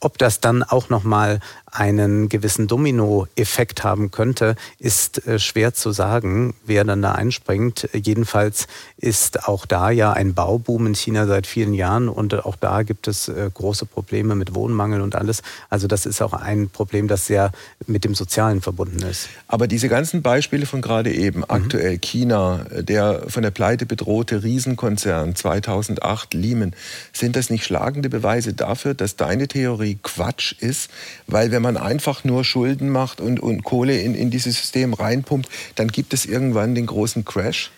Ob 0.00 0.18
das 0.18 0.40
dann 0.40 0.62
auch 0.62 0.88
nochmal 0.88 1.40
einen 1.74 2.28
gewissen 2.28 2.68
Dominoeffekt 2.68 3.82
haben 3.82 4.12
könnte, 4.12 4.54
ist 4.78 5.26
äh, 5.26 5.40
schwer 5.40 5.74
zu 5.74 5.90
sagen, 5.90 6.54
wer 6.64 6.84
dann 6.84 7.02
da 7.02 7.12
einspringt. 7.12 7.88
Jedenfalls 7.92 8.68
ist 8.96 9.48
auch 9.48 9.66
da 9.66 9.90
ja 9.90 10.12
ein 10.12 10.34
Bauboom 10.34 10.86
in 10.86 10.94
China 10.94 11.26
seit 11.26 11.46
vielen 11.48 11.74
Jahren 11.74 12.08
und 12.08 12.46
auch 12.46 12.56
da 12.56 12.82
gibt 12.82 13.08
es 13.08 13.28
äh, 13.28 13.50
große 13.52 13.86
Probleme 13.86 14.36
mit 14.36 14.54
Wohnmangel 14.54 15.00
und 15.00 15.16
alles. 15.16 15.42
Also 15.68 15.88
das 15.88 16.06
ist 16.06 16.22
auch 16.22 16.32
ein 16.32 16.68
Problem, 16.68 17.08
das 17.08 17.26
sehr 17.26 17.50
mit 17.86 18.04
dem 18.04 18.14
Sozialen 18.14 18.62
verbunden 18.62 19.02
ist. 19.02 19.28
Aber 19.48 19.66
diese 19.66 19.88
ganzen 19.88 20.22
Beispiele 20.22 20.66
von 20.66 20.80
gerade 20.80 21.12
eben, 21.12 21.40
mhm. 21.40 21.46
aktuell 21.48 21.98
China, 21.98 22.64
der 22.70 23.24
von 23.26 23.42
der 23.42 23.50
Pleite 23.50 23.84
bedrohte 23.84 24.44
Riesenkonzern 24.44 25.34
2008 25.34 26.34
Lehman, 26.34 26.72
sind 27.12 27.34
das 27.34 27.50
nicht 27.50 27.64
schlagende 27.64 28.08
Beweise 28.08 28.54
dafür, 28.54 28.94
dass 28.94 29.16
deine 29.16 29.48
Theorie 29.48 29.98
Quatsch 30.00 30.52
ist? 30.60 30.88
Weil 31.26 31.50
wenn 31.50 31.63
man 31.64 31.76
einfach 31.76 32.22
nur 32.22 32.44
Schulden 32.44 32.90
macht 32.90 33.20
und, 33.20 33.40
und 33.40 33.64
Kohle 33.64 34.00
in, 34.00 34.14
in 34.14 34.30
dieses 34.30 34.56
System 34.56 34.94
reinpumpt, 34.94 35.48
dann 35.74 35.88
gibt 35.88 36.14
es 36.14 36.26
irgendwann 36.26 36.76
den 36.76 36.86
großen 36.86 37.24
Crash? 37.24 37.72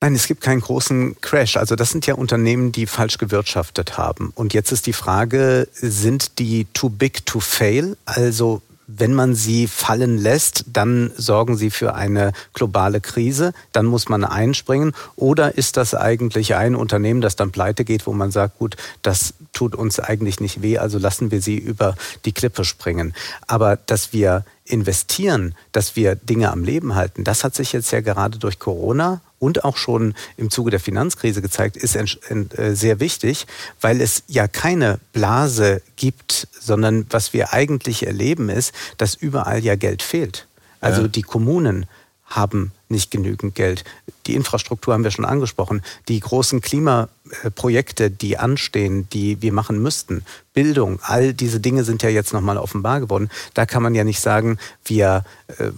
Nein, 0.00 0.14
es 0.14 0.26
gibt 0.26 0.40
keinen 0.42 0.60
großen 0.60 1.20
Crash. 1.20 1.56
Also 1.56 1.76
das 1.76 1.90
sind 1.90 2.06
ja 2.06 2.14
Unternehmen, 2.14 2.72
die 2.72 2.86
falsch 2.86 3.18
gewirtschaftet 3.18 3.96
haben. 3.96 4.32
Und 4.34 4.52
jetzt 4.52 4.72
ist 4.72 4.86
die 4.86 4.92
Frage, 4.92 5.68
sind 5.72 6.38
die 6.38 6.66
too 6.74 6.90
big 6.90 7.24
to 7.24 7.40
fail? 7.40 7.96
Also 8.04 8.60
wenn 8.86 9.14
man 9.14 9.34
sie 9.34 9.66
fallen 9.66 10.18
lässt, 10.18 10.64
dann 10.72 11.10
sorgen 11.16 11.56
sie 11.56 11.70
für 11.70 11.94
eine 11.94 12.32
globale 12.52 13.00
Krise, 13.00 13.52
dann 13.72 13.86
muss 13.86 14.08
man 14.08 14.24
einspringen. 14.24 14.92
Oder 15.16 15.56
ist 15.56 15.76
das 15.76 15.94
eigentlich 15.94 16.54
ein 16.54 16.74
Unternehmen, 16.74 17.20
das 17.20 17.36
dann 17.36 17.50
pleite 17.50 17.84
geht, 17.84 18.06
wo 18.06 18.12
man 18.12 18.30
sagt, 18.30 18.58
gut, 18.58 18.76
das 19.02 19.34
tut 19.52 19.74
uns 19.74 20.00
eigentlich 20.00 20.40
nicht 20.40 20.62
weh, 20.62 20.78
also 20.78 20.98
lassen 20.98 21.30
wir 21.30 21.40
sie 21.40 21.56
über 21.56 21.94
die 22.24 22.32
Klippe 22.32 22.64
springen. 22.64 23.14
Aber 23.46 23.76
dass 23.76 24.12
wir 24.12 24.44
investieren, 24.64 25.54
dass 25.72 25.96
wir 25.96 26.16
Dinge 26.16 26.50
am 26.50 26.64
Leben 26.64 26.94
halten, 26.94 27.24
das 27.24 27.44
hat 27.44 27.54
sich 27.54 27.72
jetzt 27.72 27.90
ja 27.90 28.00
gerade 28.00 28.38
durch 28.38 28.58
Corona 28.58 29.20
und 29.44 29.62
auch 29.62 29.76
schon 29.76 30.14
im 30.38 30.50
Zuge 30.50 30.70
der 30.70 30.80
Finanzkrise 30.80 31.42
gezeigt, 31.42 31.76
ist 31.76 31.96
äh, 31.96 32.74
sehr 32.74 32.98
wichtig, 32.98 33.46
weil 33.82 34.00
es 34.00 34.22
ja 34.26 34.48
keine 34.48 34.98
Blase 35.12 35.82
gibt, 35.96 36.48
sondern 36.58 37.06
was 37.10 37.34
wir 37.34 37.52
eigentlich 37.52 38.06
erleben 38.06 38.48
ist, 38.48 38.72
dass 38.96 39.14
überall 39.14 39.62
ja 39.62 39.76
Geld 39.76 40.02
fehlt. 40.02 40.46
Also 40.80 41.02
ja. 41.02 41.08
die 41.08 41.22
Kommunen 41.22 41.84
haben 42.24 42.72
nicht 42.88 43.10
genügend 43.10 43.54
Geld. 43.54 43.84
Die 44.26 44.34
Infrastruktur 44.34 44.94
haben 44.94 45.04
wir 45.04 45.10
schon 45.10 45.26
angesprochen. 45.26 45.82
Die 46.08 46.20
großen 46.20 46.62
Klimaprojekte, 46.62 48.10
die 48.10 48.38
anstehen, 48.38 49.08
die 49.10 49.42
wir 49.42 49.52
machen 49.52 49.82
müssten, 49.82 50.24
Bildung, 50.54 51.00
all 51.02 51.34
diese 51.34 51.60
Dinge 51.60 51.84
sind 51.84 52.02
ja 52.02 52.08
jetzt 52.08 52.32
nochmal 52.32 52.56
offenbar 52.56 53.00
geworden. 53.00 53.28
Da 53.52 53.66
kann 53.66 53.82
man 53.82 53.94
ja 53.94 54.04
nicht 54.04 54.20
sagen, 54.20 54.58
wir 54.86 55.24
äh, 55.58 55.70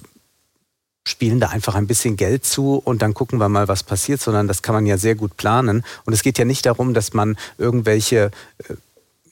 spielen 1.06 1.38
da 1.38 1.48
einfach 1.48 1.76
ein 1.76 1.86
bisschen 1.86 2.16
Geld 2.16 2.44
zu 2.44 2.74
und 2.84 3.00
dann 3.00 3.14
gucken 3.14 3.38
wir 3.38 3.48
mal, 3.48 3.68
was 3.68 3.84
passiert, 3.84 4.20
sondern 4.20 4.48
das 4.48 4.62
kann 4.62 4.74
man 4.74 4.86
ja 4.86 4.98
sehr 4.98 5.14
gut 5.14 5.36
planen. 5.36 5.84
Und 6.04 6.12
es 6.12 6.22
geht 6.22 6.36
ja 6.36 6.44
nicht 6.44 6.66
darum, 6.66 6.94
dass 6.94 7.12
man 7.14 7.36
irgendwelche 7.58 8.32
äh, 8.58 8.74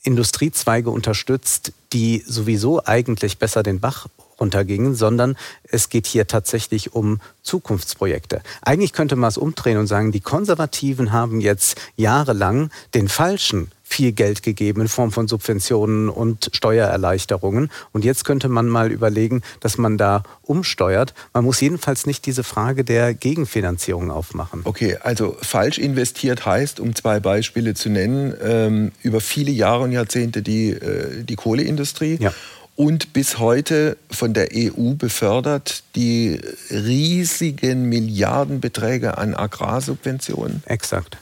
Industriezweige 0.04 0.90
unterstützt, 0.90 1.72
die 1.92 2.22
sowieso 2.26 2.84
eigentlich 2.84 3.38
besser 3.38 3.62
den 3.62 3.80
Bach 3.80 4.06
runtergingen, 4.40 4.94
sondern 4.94 5.36
es 5.64 5.88
geht 5.88 6.06
hier 6.06 6.26
tatsächlich 6.26 6.92
um 6.92 7.20
Zukunftsprojekte. 7.42 8.42
Eigentlich 8.62 8.92
könnte 8.92 9.16
man 9.16 9.28
es 9.28 9.38
umdrehen 9.38 9.78
und 9.78 9.86
sagen, 9.86 10.12
die 10.12 10.20
Konservativen 10.20 11.12
haben 11.12 11.40
jetzt 11.40 11.80
jahrelang 11.96 12.70
den 12.94 13.08
falschen 13.08 13.70
viel 13.86 14.12
Geld 14.12 14.42
gegeben 14.42 14.80
in 14.80 14.88
Form 14.88 15.12
von 15.12 15.28
Subventionen 15.28 16.08
und 16.08 16.50
Steuererleichterungen. 16.52 17.70
Und 17.92 18.04
jetzt 18.04 18.24
könnte 18.24 18.48
man 18.48 18.66
mal 18.66 18.90
überlegen, 18.90 19.42
dass 19.60 19.78
man 19.78 19.98
da 19.98 20.24
umsteuert. 20.42 21.14
Man 21.32 21.44
muss 21.44 21.60
jedenfalls 21.60 22.06
nicht 22.06 22.26
diese 22.26 22.42
Frage 22.42 22.82
der 22.82 23.14
Gegenfinanzierung 23.14 24.10
aufmachen. 24.10 24.62
Okay, 24.64 24.96
also 25.00 25.36
falsch 25.40 25.78
investiert 25.78 26.44
heißt, 26.44 26.80
um 26.80 26.96
zwei 26.96 27.20
Beispiele 27.20 27.74
zu 27.74 27.88
nennen, 27.88 28.34
ähm, 28.42 28.92
über 29.02 29.20
viele 29.20 29.52
Jahre 29.52 29.84
und 29.84 29.92
Jahrzehnte 29.92 30.42
die, 30.42 30.70
äh, 30.70 31.22
die 31.22 31.36
Kohleindustrie. 31.36 32.16
Ja 32.20 32.32
und 32.76 33.12
bis 33.12 33.38
heute 33.38 33.96
von 34.10 34.34
der 34.34 34.48
EU 34.52 34.94
befördert 34.94 35.84
die 35.94 36.40
riesigen 36.70 37.88
Milliardenbeträge 37.88 39.16
an 39.16 39.34
Agrarsubventionen. 39.34 40.62
Exakt. 40.66 41.18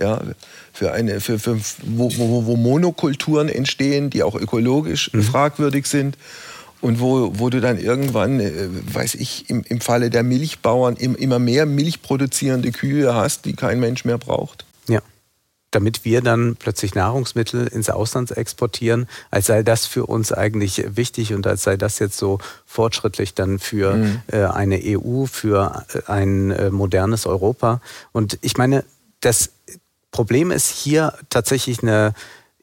Ja, 0.00 0.20
für 0.72 0.92
eine, 0.92 1.20
für, 1.20 1.38
für, 1.38 1.58
wo, 1.84 2.10
wo, 2.16 2.46
wo 2.46 2.56
Monokulturen 2.56 3.48
entstehen, 3.48 4.10
die 4.10 4.22
auch 4.22 4.34
ökologisch 4.34 5.12
mhm. 5.12 5.22
fragwürdig 5.22 5.86
sind 5.86 6.18
und 6.80 7.00
wo, 7.00 7.32
wo 7.38 7.48
du 7.48 7.60
dann 7.60 7.78
irgendwann, 7.78 8.40
äh, 8.40 8.68
weiß 8.92 9.14
ich, 9.14 9.48
im, 9.50 9.62
im 9.68 9.80
Falle 9.80 10.10
der 10.10 10.22
Milchbauern 10.22 10.96
im, 10.96 11.14
immer 11.14 11.38
mehr 11.38 11.64
milchproduzierende 11.64 12.72
Kühe 12.72 13.14
hast, 13.14 13.44
die 13.44 13.52
kein 13.52 13.78
Mensch 13.78 14.04
mehr 14.04 14.18
braucht. 14.18 14.64
Damit 15.74 16.04
wir 16.04 16.20
dann 16.20 16.54
plötzlich 16.54 16.94
Nahrungsmittel 16.94 17.66
ins 17.66 17.90
Ausland 17.90 18.30
exportieren, 18.30 19.08
als 19.32 19.46
sei 19.46 19.64
das 19.64 19.86
für 19.86 20.06
uns 20.06 20.32
eigentlich 20.32 20.84
wichtig 20.96 21.34
und 21.34 21.48
als 21.48 21.64
sei 21.64 21.76
das 21.76 21.98
jetzt 21.98 22.16
so 22.16 22.38
fortschrittlich 22.64 23.34
dann 23.34 23.58
für 23.58 23.94
mhm. 23.94 24.22
äh, 24.28 24.44
eine 24.44 24.80
EU, 24.84 25.24
für 25.26 25.84
äh, 25.92 26.10
ein 26.10 26.52
äh, 26.52 26.70
modernes 26.70 27.26
Europa. 27.26 27.80
Und 28.12 28.38
ich 28.40 28.56
meine, 28.56 28.84
das 29.20 29.50
Problem 30.12 30.52
ist 30.52 30.68
hier 30.68 31.12
tatsächlich 31.28 31.82
eine 31.82 32.14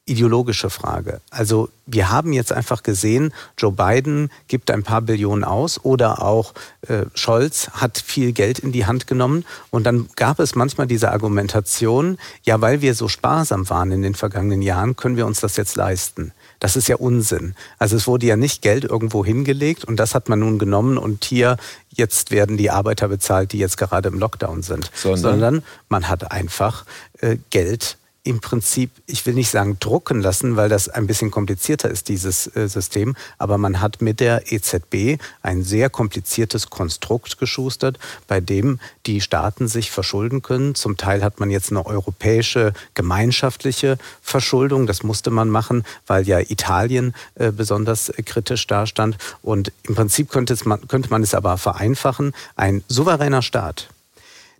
ideologische 0.06 0.70
Frage. 0.70 1.22
Also 1.30 1.70
wir 1.86 2.10
haben 2.10 2.34
jetzt 2.34 2.52
einfach 2.52 2.82
gesehen, 2.82 3.34
Joe 3.58 3.72
Biden 3.72 4.32
gibt 4.48 4.72
ein 4.72 4.84
paar 4.84 5.02
Billionen 5.02 5.44
aus 5.44 5.84
oder 5.84 6.24
auch 6.24 6.54
äh, 6.88 7.06
Scholz 7.14 7.70
hat 7.70 8.00
viel 8.00 8.32
Geld 8.32 8.60
in 8.60 8.72
die 8.72 8.88
Hand 8.88 9.06
genommen 9.06 9.46
und 9.70 9.84
dann 9.84 10.10
gab 10.16 10.40
es 10.40 10.56
manchmal 10.56 10.88
diese 10.88 11.12
Argumentation, 11.12 12.18
ja, 12.44 12.60
weil 12.62 12.82
wir 12.82 12.96
so 12.96 13.08
sparsam 13.08 13.70
waren 13.70 13.92
in 13.92 14.02
den 14.02 14.16
vergangenen 14.16 14.64
Jahren, 14.64 14.96
können 14.96 15.18
wir 15.18 15.28
uns 15.28 15.40
das 15.40 15.56
jetzt 15.56 15.76
leisten. 15.76 16.32
Das 16.60 16.76
ist 16.76 16.88
ja 16.88 16.96
Unsinn. 16.96 17.56
Also 17.78 17.96
es 17.96 18.08
wurde 18.08 18.26
ja 18.26 18.36
nicht 18.36 18.62
Geld 18.62 18.84
irgendwo 18.84 19.24
hingelegt 19.24 19.86
und 19.86 19.98
das 19.98 20.16
hat 20.16 20.30
man 20.30 20.40
nun 20.40 20.58
genommen 20.58 20.98
und 20.98 21.26
hier 21.26 21.58
jetzt 21.90 22.32
werden 22.32 22.58
die 22.58 22.72
Arbeiter 22.72 23.08
bezahlt, 23.08 23.52
die 23.52 23.60
jetzt 23.60 23.78
gerade 23.78 24.10
im 24.10 24.18
Lockdown 24.18 24.64
sind, 24.64 24.90
sondern, 24.96 25.22
sondern 25.22 25.64
man 25.90 26.08
hat 26.08 26.32
einfach 26.32 26.86
äh, 27.20 27.38
Geld 27.52 27.98
im 28.24 28.40
Prinzip, 28.40 28.92
ich 29.08 29.26
will 29.26 29.34
nicht 29.34 29.50
sagen 29.50 29.78
drucken 29.80 30.22
lassen, 30.22 30.56
weil 30.56 30.70
das 30.70 30.90
ein 30.90 31.08
bisschen 31.08 31.32
komplizierter 31.32 31.90
ist, 31.90 32.08
dieses 32.08 32.56
äh, 32.56 32.68
System, 32.68 33.16
aber 33.40 33.58
man 33.58 33.82
hat 33.82 34.02
mit 34.02 34.20
der 34.20 34.52
EZB 34.52 35.20
ein 35.42 35.64
sehr 35.64 35.90
kompliziertes 35.90 36.70
Konstrukt 36.70 37.40
geschustert, 37.40 37.98
bei 38.28 38.40
dem 38.40 38.80
die 39.08 39.22
Staaten 39.22 39.68
sich 39.68 39.90
verschulden 39.90 40.44
können. 40.44 40.76
Zum 40.76 40.98
Teil 40.98 41.24
hat 41.24 41.40
man 41.40 41.50
jetzt 41.50 41.72
eine 41.72 41.84
europäische 41.84 42.74
gemeinschaftliche 42.94 43.98
Verschuldung, 44.22 44.86
das 44.86 45.02
musste 45.02 45.32
man 45.32 45.50
machen, 45.50 45.84
weil 46.06 46.28
ja 46.28 46.40
Italien 46.40 47.16
äh, 47.36 47.52
besonders 47.52 48.10
äh, 48.10 48.22
kritisch 48.22 48.68
dastand. 48.68 49.18
Und 49.42 49.72
im 49.84 49.96
Prinzip 49.96 50.30
könnte, 50.30 50.56
man, 50.66 50.88
könnte 50.88 51.10
man 51.10 51.24
es 51.24 51.34
aber 51.34 51.58
vereinfachen, 51.58 52.34
ein 52.56 52.84
souveräner 52.88 53.42
Staat, 53.42 53.90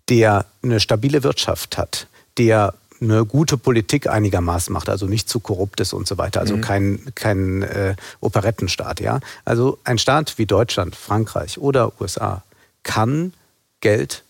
der 0.10 0.48
eine 0.64 0.80
stabile 0.80 1.22
Wirtschaft 1.22 1.78
hat, 1.78 2.08
der 2.40 2.74
eine 3.02 3.26
gute 3.26 3.58
Politik 3.58 4.08
einigermaßen 4.08 4.72
macht, 4.72 4.90
also 4.90 5.08
nicht 5.08 5.28
zu 5.28 5.40
korrupt 5.40 5.80
ist 5.80 5.94
und 5.94 6.08
so 6.08 6.18
weiter, 6.18 6.40
also 6.40 6.58
mhm. 6.58 6.62
kein, 6.62 7.12
kein 7.16 7.64
äh, 7.64 7.96
Operettenstaat, 8.20 9.00
ja. 9.00 9.20
Also 9.44 9.80
ein 9.84 9.98
Staat 9.98 10.38
wie 10.38 10.46
Deutschland, 10.46 10.96
Frankreich 10.96 11.58
oder 11.58 12.00
USA 12.00 12.44
kann 12.84 13.34
Geld 13.82 14.24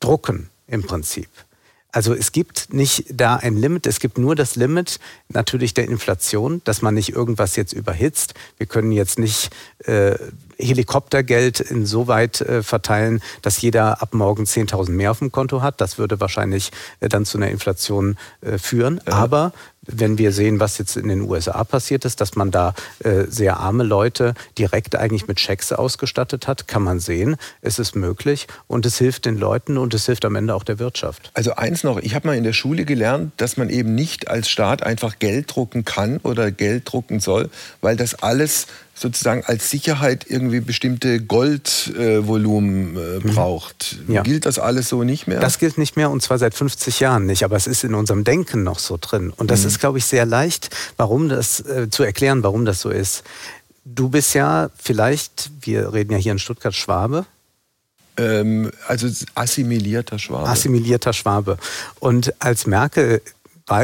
drucken 0.00 0.50
im 0.66 0.82
Prinzip. 0.82 1.28
Also 1.96 2.12
es 2.12 2.30
gibt 2.30 2.74
nicht 2.74 3.06
da 3.08 3.36
ein 3.36 3.56
Limit, 3.56 3.86
es 3.86 4.00
gibt 4.00 4.18
nur 4.18 4.34
das 4.34 4.54
Limit 4.54 5.00
natürlich 5.30 5.72
der 5.72 5.88
Inflation, 5.88 6.60
dass 6.64 6.82
man 6.82 6.92
nicht 6.92 7.08
irgendwas 7.08 7.56
jetzt 7.56 7.72
überhitzt. 7.72 8.34
Wir 8.58 8.66
können 8.66 8.92
jetzt 8.92 9.18
nicht 9.18 9.48
äh, 9.86 10.14
Helikoptergeld 10.58 11.60
insoweit 11.60 12.42
äh, 12.42 12.62
verteilen, 12.62 13.22
dass 13.40 13.62
jeder 13.62 14.02
ab 14.02 14.12
morgen 14.12 14.44
10.000 14.44 14.90
mehr 14.90 15.10
auf 15.10 15.20
dem 15.20 15.32
Konto 15.32 15.62
hat. 15.62 15.80
Das 15.80 15.96
würde 15.96 16.20
wahrscheinlich 16.20 16.70
äh, 17.00 17.08
dann 17.08 17.24
zu 17.24 17.38
einer 17.38 17.48
Inflation 17.48 18.18
äh, 18.42 18.58
führen. 18.58 19.00
Ja. 19.06 19.14
Aber 19.14 19.52
wenn 19.86 20.18
wir 20.18 20.32
sehen, 20.32 20.60
was 20.60 20.78
jetzt 20.78 20.96
in 20.96 21.08
den 21.08 21.22
USA 21.22 21.64
passiert 21.64 22.04
ist, 22.04 22.20
dass 22.20 22.36
man 22.36 22.50
da 22.50 22.74
äh, 23.00 23.24
sehr 23.28 23.58
arme 23.58 23.84
Leute 23.84 24.34
direkt 24.58 24.96
eigentlich 24.96 25.26
mit 25.28 25.40
Schecks 25.40 25.72
ausgestattet 25.72 26.46
hat, 26.46 26.68
kann 26.68 26.82
man 26.82 27.00
sehen, 27.00 27.36
es 27.60 27.78
ist 27.78 27.96
möglich 27.96 28.46
und 28.66 28.86
es 28.86 28.98
hilft 28.98 29.24
den 29.24 29.36
Leuten 29.38 29.78
und 29.78 29.94
es 29.94 30.06
hilft 30.06 30.24
am 30.24 30.36
Ende 30.36 30.54
auch 30.54 30.64
der 30.64 30.78
Wirtschaft. 30.78 31.30
Also 31.34 31.54
eins 31.54 31.84
noch, 31.84 31.98
ich 31.98 32.14
habe 32.14 32.28
mal 32.28 32.36
in 32.36 32.44
der 32.44 32.52
Schule 32.52 32.84
gelernt, 32.84 33.32
dass 33.36 33.56
man 33.56 33.70
eben 33.70 33.94
nicht 33.94 34.28
als 34.28 34.48
Staat 34.48 34.82
einfach 34.82 35.18
Geld 35.18 35.54
drucken 35.54 35.84
kann 35.84 36.18
oder 36.18 36.50
Geld 36.50 36.90
drucken 36.90 37.20
soll, 37.20 37.50
weil 37.80 37.96
das 37.96 38.14
alles 38.14 38.66
sozusagen 38.96 39.44
als 39.44 39.70
Sicherheit 39.70 40.24
irgendwie 40.28 40.60
bestimmte 40.60 41.20
Goldvolumen 41.20 42.96
äh, 42.96 43.16
äh, 43.16 43.20
braucht. 43.20 43.98
Ja. 44.08 44.22
Gilt 44.22 44.46
das 44.46 44.58
alles 44.58 44.88
so 44.88 45.04
nicht 45.04 45.26
mehr? 45.26 45.38
Das 45.38 45.58
gilt 45.58 45.76
nicht 45.76 45.96
mehr 45.96 46.10
und 46.10 46.22
zwar 46.22 46.38
seit 46.38 46.54
50 46.54 47.00
Jahren 47.00 47.26
nicht, 47.26 47.44
aber 47.44 47.56
es 47.56 47.66
ist 47.66 47.84
in 47.84 47.94
unserem 47.94 48.24
Denken 48.24 48.62
noch 48.62 48.78
so 48.78 48.98
drin. 48.98 49.32
Und 49.36 49.50
das 49.50 49.60
mhm. 49.60 49.68
ist, 49.68 49.80
glaube 49.80 49.98
ich, 49.98 50.06
sehr 50.06 50.24
leicht, 50.24 50.70
warum 50.96 51.28
das 51.28 51.60
äh, 51.60 51.90
zu 51.90 52.02
erklären, 52.02 52.42
warum 52.42 52.64
das 52.64 52.80
so 52.80 52.88
ist. 52.88 53.22
Du 53.84 54.08
bist 54.08 54.34
ja 54.34 54.70
vielleicht, 54.76 55.50
wir 55.60 55.92
reden 55.92 56.12
ja 56.12 56.18
hier 56.18 56.32
in 56.32 56.38
Stuttgart 56.38 56.74
Schwabe, 56.74 57.26
ähm, 58.18 58.70
also 58.88 59.08
assimilierter 59.34 60.18
Schwabe. 60.18 60.48
Assimilierter 60.48 61.12
Schwabe. 61.12 61.58
Und 62.00 62.32
als 62.42 62.66
Merkel 62.66 63.20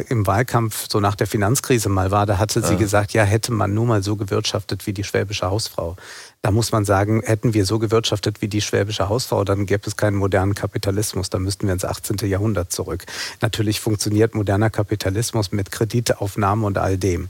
im 0.09 0.27
Wahlkampf 0.27 0.87
so 0.89 1.01
nach 1.01 1.17
der 1.17 1.27
Finanzkrise 1.27 1.89
mal 1.89 2.13
war, 2.13 2.25
da 2.25 2.39
hatte 2.39 2.63
sie 2.63 2.75
ja. 2.75 2.79
gesagt, 2.79 3.13
ja, 3.15 3.25
hätte 3.25 3.53
man 3.53 3.75
nur 3.75 3.85
mal 3.85 4.03
so 4.03 4.15
gewirtschaftet 4.15 4.87
wie 4.87 4.93
die 4.93 5.03
schwäbische 5.03 5.51
Hausfrau. 5.51 5.97
Da 6.41 6.53
muss 6.53 6.71
man 6.71 6.85
sagen, 6.85 7.23
hätten 7.25 7.53
wir 7.53 7.67
so 7.67 7.81
gewirtschaftet 7.81 8.43
wie 8.43 8.49
die 8.49 8.61
schwäbische 8.61 9.09
Hausfrau, 9.09 9.43
dann 9.45 9.67
gäbe 9.67 9.87
es 9.87 9.97
keinen 9.97 10.17
modernen 10.17 10.55
Kapitalismus. 10.55 11.31
Da 11.31 11.41
müssten 11.41 11.67
wir 11.67 11.73
ins 11.73 11.85
18. 11.85 12.17
Jahrhundert 12.29 12.71
zurück. 12.71 13.05
Natürlich 13.41 13.81
funktioniert 13.81 14.37
moderner 14.37 14.71
Kapitalismus 14.71 15.51
mit 15.51 15.73
Kreditaufnahme 15.73 16.65
und 16.65 16.79
all 16.79 16.97
dem. 16.97 17.29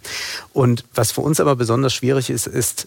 Und 0.52 0.84
was 0.94 1.10
für 1.10 1.22
uns 1.22 1.40
aber 1.40 1.56
besonders 1.56 1.94
schwierig 1.94 2.28
ist, 2.28 2.46
ist 2.46 2.86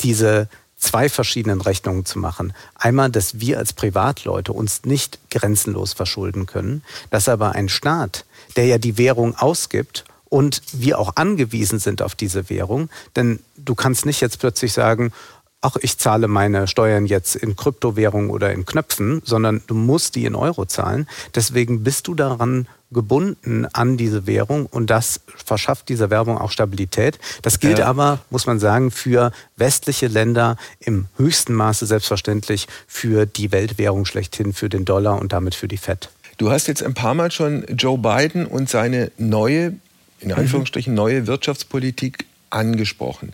diese 0.00 0.48
zwei 0.84 1.08
verschiedenen 1.08 1.60
Rechnungen 1.60 2.04
zu 2.04 2.18
machen. 2.18 2.52
Einmal, 2.74 3.10
dass 3.10 3.40
wir 3.40 3.58
als 3.58 3.72
Privatleute 3.72 4.52
uns 4.52 4.84
nicht 4.84 5.18
grenzenlos 5.30 5.94
verschulden 5.94 6.46
können, 6.46 6.82
dass 7.10 7.28
aber 7.28 7.52
ein 7.52 7.68
Staat, 7.68 8.24
der 8.56 8.66
ja 8.66 8.78
die 8.78 8.98
Währung 8.98 9.34
ausgibt 9.36 10.04
und 10.28 10.62
wir 10.72 10.98
auch 10.98 11.16
angewiesen 11.16 11.78
sind 11.78 12.02
auf 12.02 12.14
diese 12.14 12.50
Währung, 12.50 12.90
denn 13.16 13.40
du 13.56 13.74
kannst 13.74 14.06
nicht 14.06 14.20
jetzt 14.20 14.38
plötzlich 14.38 14.72
sagen, 14.72 15.12
ach, 15.60 15.76
ich 15.80 15.96
zahle 15.98 16.28
meine 16.28 16.66
Steuern 16.66 17.06
jetzt 17.06 17.36
in 17.36 17.56
Kryptowährung 17.56 18.28
oder 18.28 18.52
in 18.52 18.66
Knöpfen, 18.66 19.22
sondern 19.24 19.62
du 19.66 19.74
musst 19.74 20.14
die 20.14 20.26
in 20.26 20.34
Euro 20.34 20.66
zahlen. 20.66 21.08
Deswegen 21.34 21.82
bist 21.82 22.06
du 22.06 22.14
daran 22.14 22.68
gebunden 22.94 23.66
an 23.72 23.96
diese 23.96 24.26
Währung 24.26 24.66
und 24.66 24.88
das 24.88 25.20
verschafft 25.44 25.88
dieser 25.88 26.10
Werbung 26.10 26.38
auch 26.38 26.50
Stabilität. 26.50 27.18
Das 27.42 27.60
gilt 27.60 27.78
ja. 27.78 27.86
aber, 27.86 28.20
muss 28.30 28.46
man 28.46 28.58
sagen, 28.58 28.90
für 28.90 29.32
westliche 29.56 30.06
Länder 30.06 30.56
im 30.80 31.06
höchsten 31.16 31.52
Maße 31.52 31.86
selbstverständlich 31.86 32.66
für 32.86 33.26
die 33.26 33.52
Weltwährung 33.52 34.06
schlechthin, 34.06 34.52
für 34.52 34.68
den 34.68 34.84
Dollar 34.84 35.20
und 35.20 35.32
damit 35.32 35.54
für 35.54 35.68
die 35.68 35.76
FED. 35.76 36.08
Du 36.38 36.50
hast 36.50 36.66
jetzt 36.66 36.82
ein 36.82 36.94
paar 36.94 37.14
Mal 37.14 37.30
schon 37.30 37.64
Joe 37.76 37.98
Biden 37.98 38.46
und 38.46 38.70
seine 38.70 39.12
neue, 39.18 39.74
in 40.20 40.28
mhm. 40.28 40.34
Anführungsstrichen 40.34 40.94
neue 40.94 41.26
Wirtschaftspolitik 41.26 42.24
angesprochen. 42.50 43.32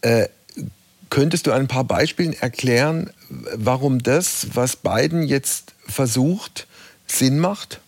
Äh, 0.00 0.28
Könntest 1.08 1.46
du 1.46 1.52
an 1.52 1.62
ein 1.62 1.68
paar 1.68 1.84
Beispielen 1.84 2.32
erklären, 2.32 3.10
warum 3.54 4.02
das, 4.02 4.48
was 4.54 4.76
Biden 4.76 5.22
jetzt 5.22 5.72
versucht, 5.86 6.66
Sinn 7.06 7.38
macht? 7.38 7.80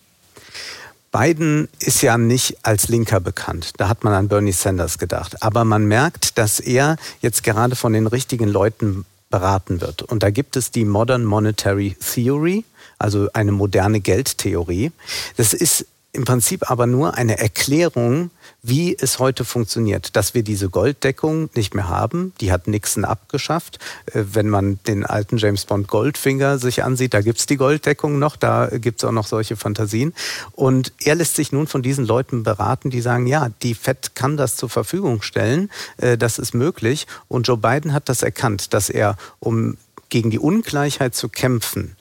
Biden 1.11 1.69
ist 1.79 2.01
ja 2.01 2.17
nicht 2.17 2.57
als 2.63 2.87
Linker 2.87 3.19
bekannt. 3.19 3.73
Da 3.77 3.89
hat 3.89 4.03
man 4.03 4.13
an 4.13 4.27
Bernie 4.27 4.51
Sanders 4.51 4.97
gedacht. 4.97 5.41
Aber 5.41 5.65
man 5.65 5.85
merkt, 5.85 6.37
dass 6.37 6.59
er 6.59 6.97
jetzt 7.21 7.43
gerade 7.43 7.75
von 7.75 7.93
den 7.93 8.07
richtigen 8.07 8.47
Leuten 8.47 9.05
beraten 9.29 9.81
wird. 9.81 10.01
Und 10.03 10.23
da 10.23 10.29
gibt 10.29 10.55
es 10.55 10.71
die 10.71 10.85
Modern 10.85 11.23
Monetary 11.23 11.95
Theory, 11.99 12.63
also 12.97 13.27
eine 13.33 13.51
moderne 13.51 13.99
Geldtheorie. 13.99 14.91
Das 15.37 15.53
ist 15.53 15.85
im 16.11 16.25
Prinzip 16.25 16.69
aber 16.69 16.87
nur 16.87 17.15
eine 17.15 17.37
Erklärung 17.37 18.31
wie 18.61 18.97
es 18.99 19.19
heute 19.19 19.45
funktioniert, 19.45 20.15
dass 20.15 20.33
wir 20.33 20.43
diese 20.43 20.69
Golddeckung 20.69 21.49
nicht 21.55 21.75
mehr 21.75 21.87
haben. 21.87 22.33
Die 22.41 22.51
hat 22.51 22.67
Nixon 22.67 23.05
abgeschafft. 23.05 23.79
Äh, 24.07 24.23
wenn 24.33 24.49
man 24.49 24.79
den 24.85 25.05
alten 25.05 25.37
James 25.37 25.65
Bond 25.65 25.87
Goldfinger 25.87 26.59
sich 26.59 26.83
ansieht, 26.83 27.13
da 27.13 27.21
gibt 27.21 27.39
es 27.39 27.45
die 27.45 27.57
Golddeckung 27.57 28.19
noch, 28.19 28.35
da 28.35 28.67
gibt 28.67 28.99
es 28.99 29.07
auch 29.07 29.11
noch 29.11 29.27
solche 29.27 29.55
Fantasien. 29.55 30.13
Und 30.53 30.93
er 30.99 31.15
lässt 31.15 31.35
sich 31.35 31.51
nun 31.51 31.67
von 31.67 31.81
diesen 31.81 32.05
Leuten 32.05 32.43
beraten, 32.43 32.89
die 32.89 33.01
sagen, 33.01 33.27
ja, 33.27 33.49
die 33.63 33.75
FED 33.75 34.15
kann 34.15 34.37
das 34.37 34.55
zur 34.55 34.69
Verfügung 34.69 35.21
stellen, 35.21 35.69
äh, 35.97 36.17
das 36.17 36.37
ist 36.37 36.53
möglich. 36.53 37.07
Und 37.27 37.47
Joe 37.47 37.57
Biden 37.57 37.93
hat 37.93 38.09
das 38.09 38.23
erkannt, 38.23 38.73
dass 38.73 38.89
er, 38.89 39.15
um 39.39 39.77
gegen 40.09 40.31
die 40.31 40.39
Ungleichheit 40.39 41.15
zu 41.15 41.29
kämpfen, 41.29 41.95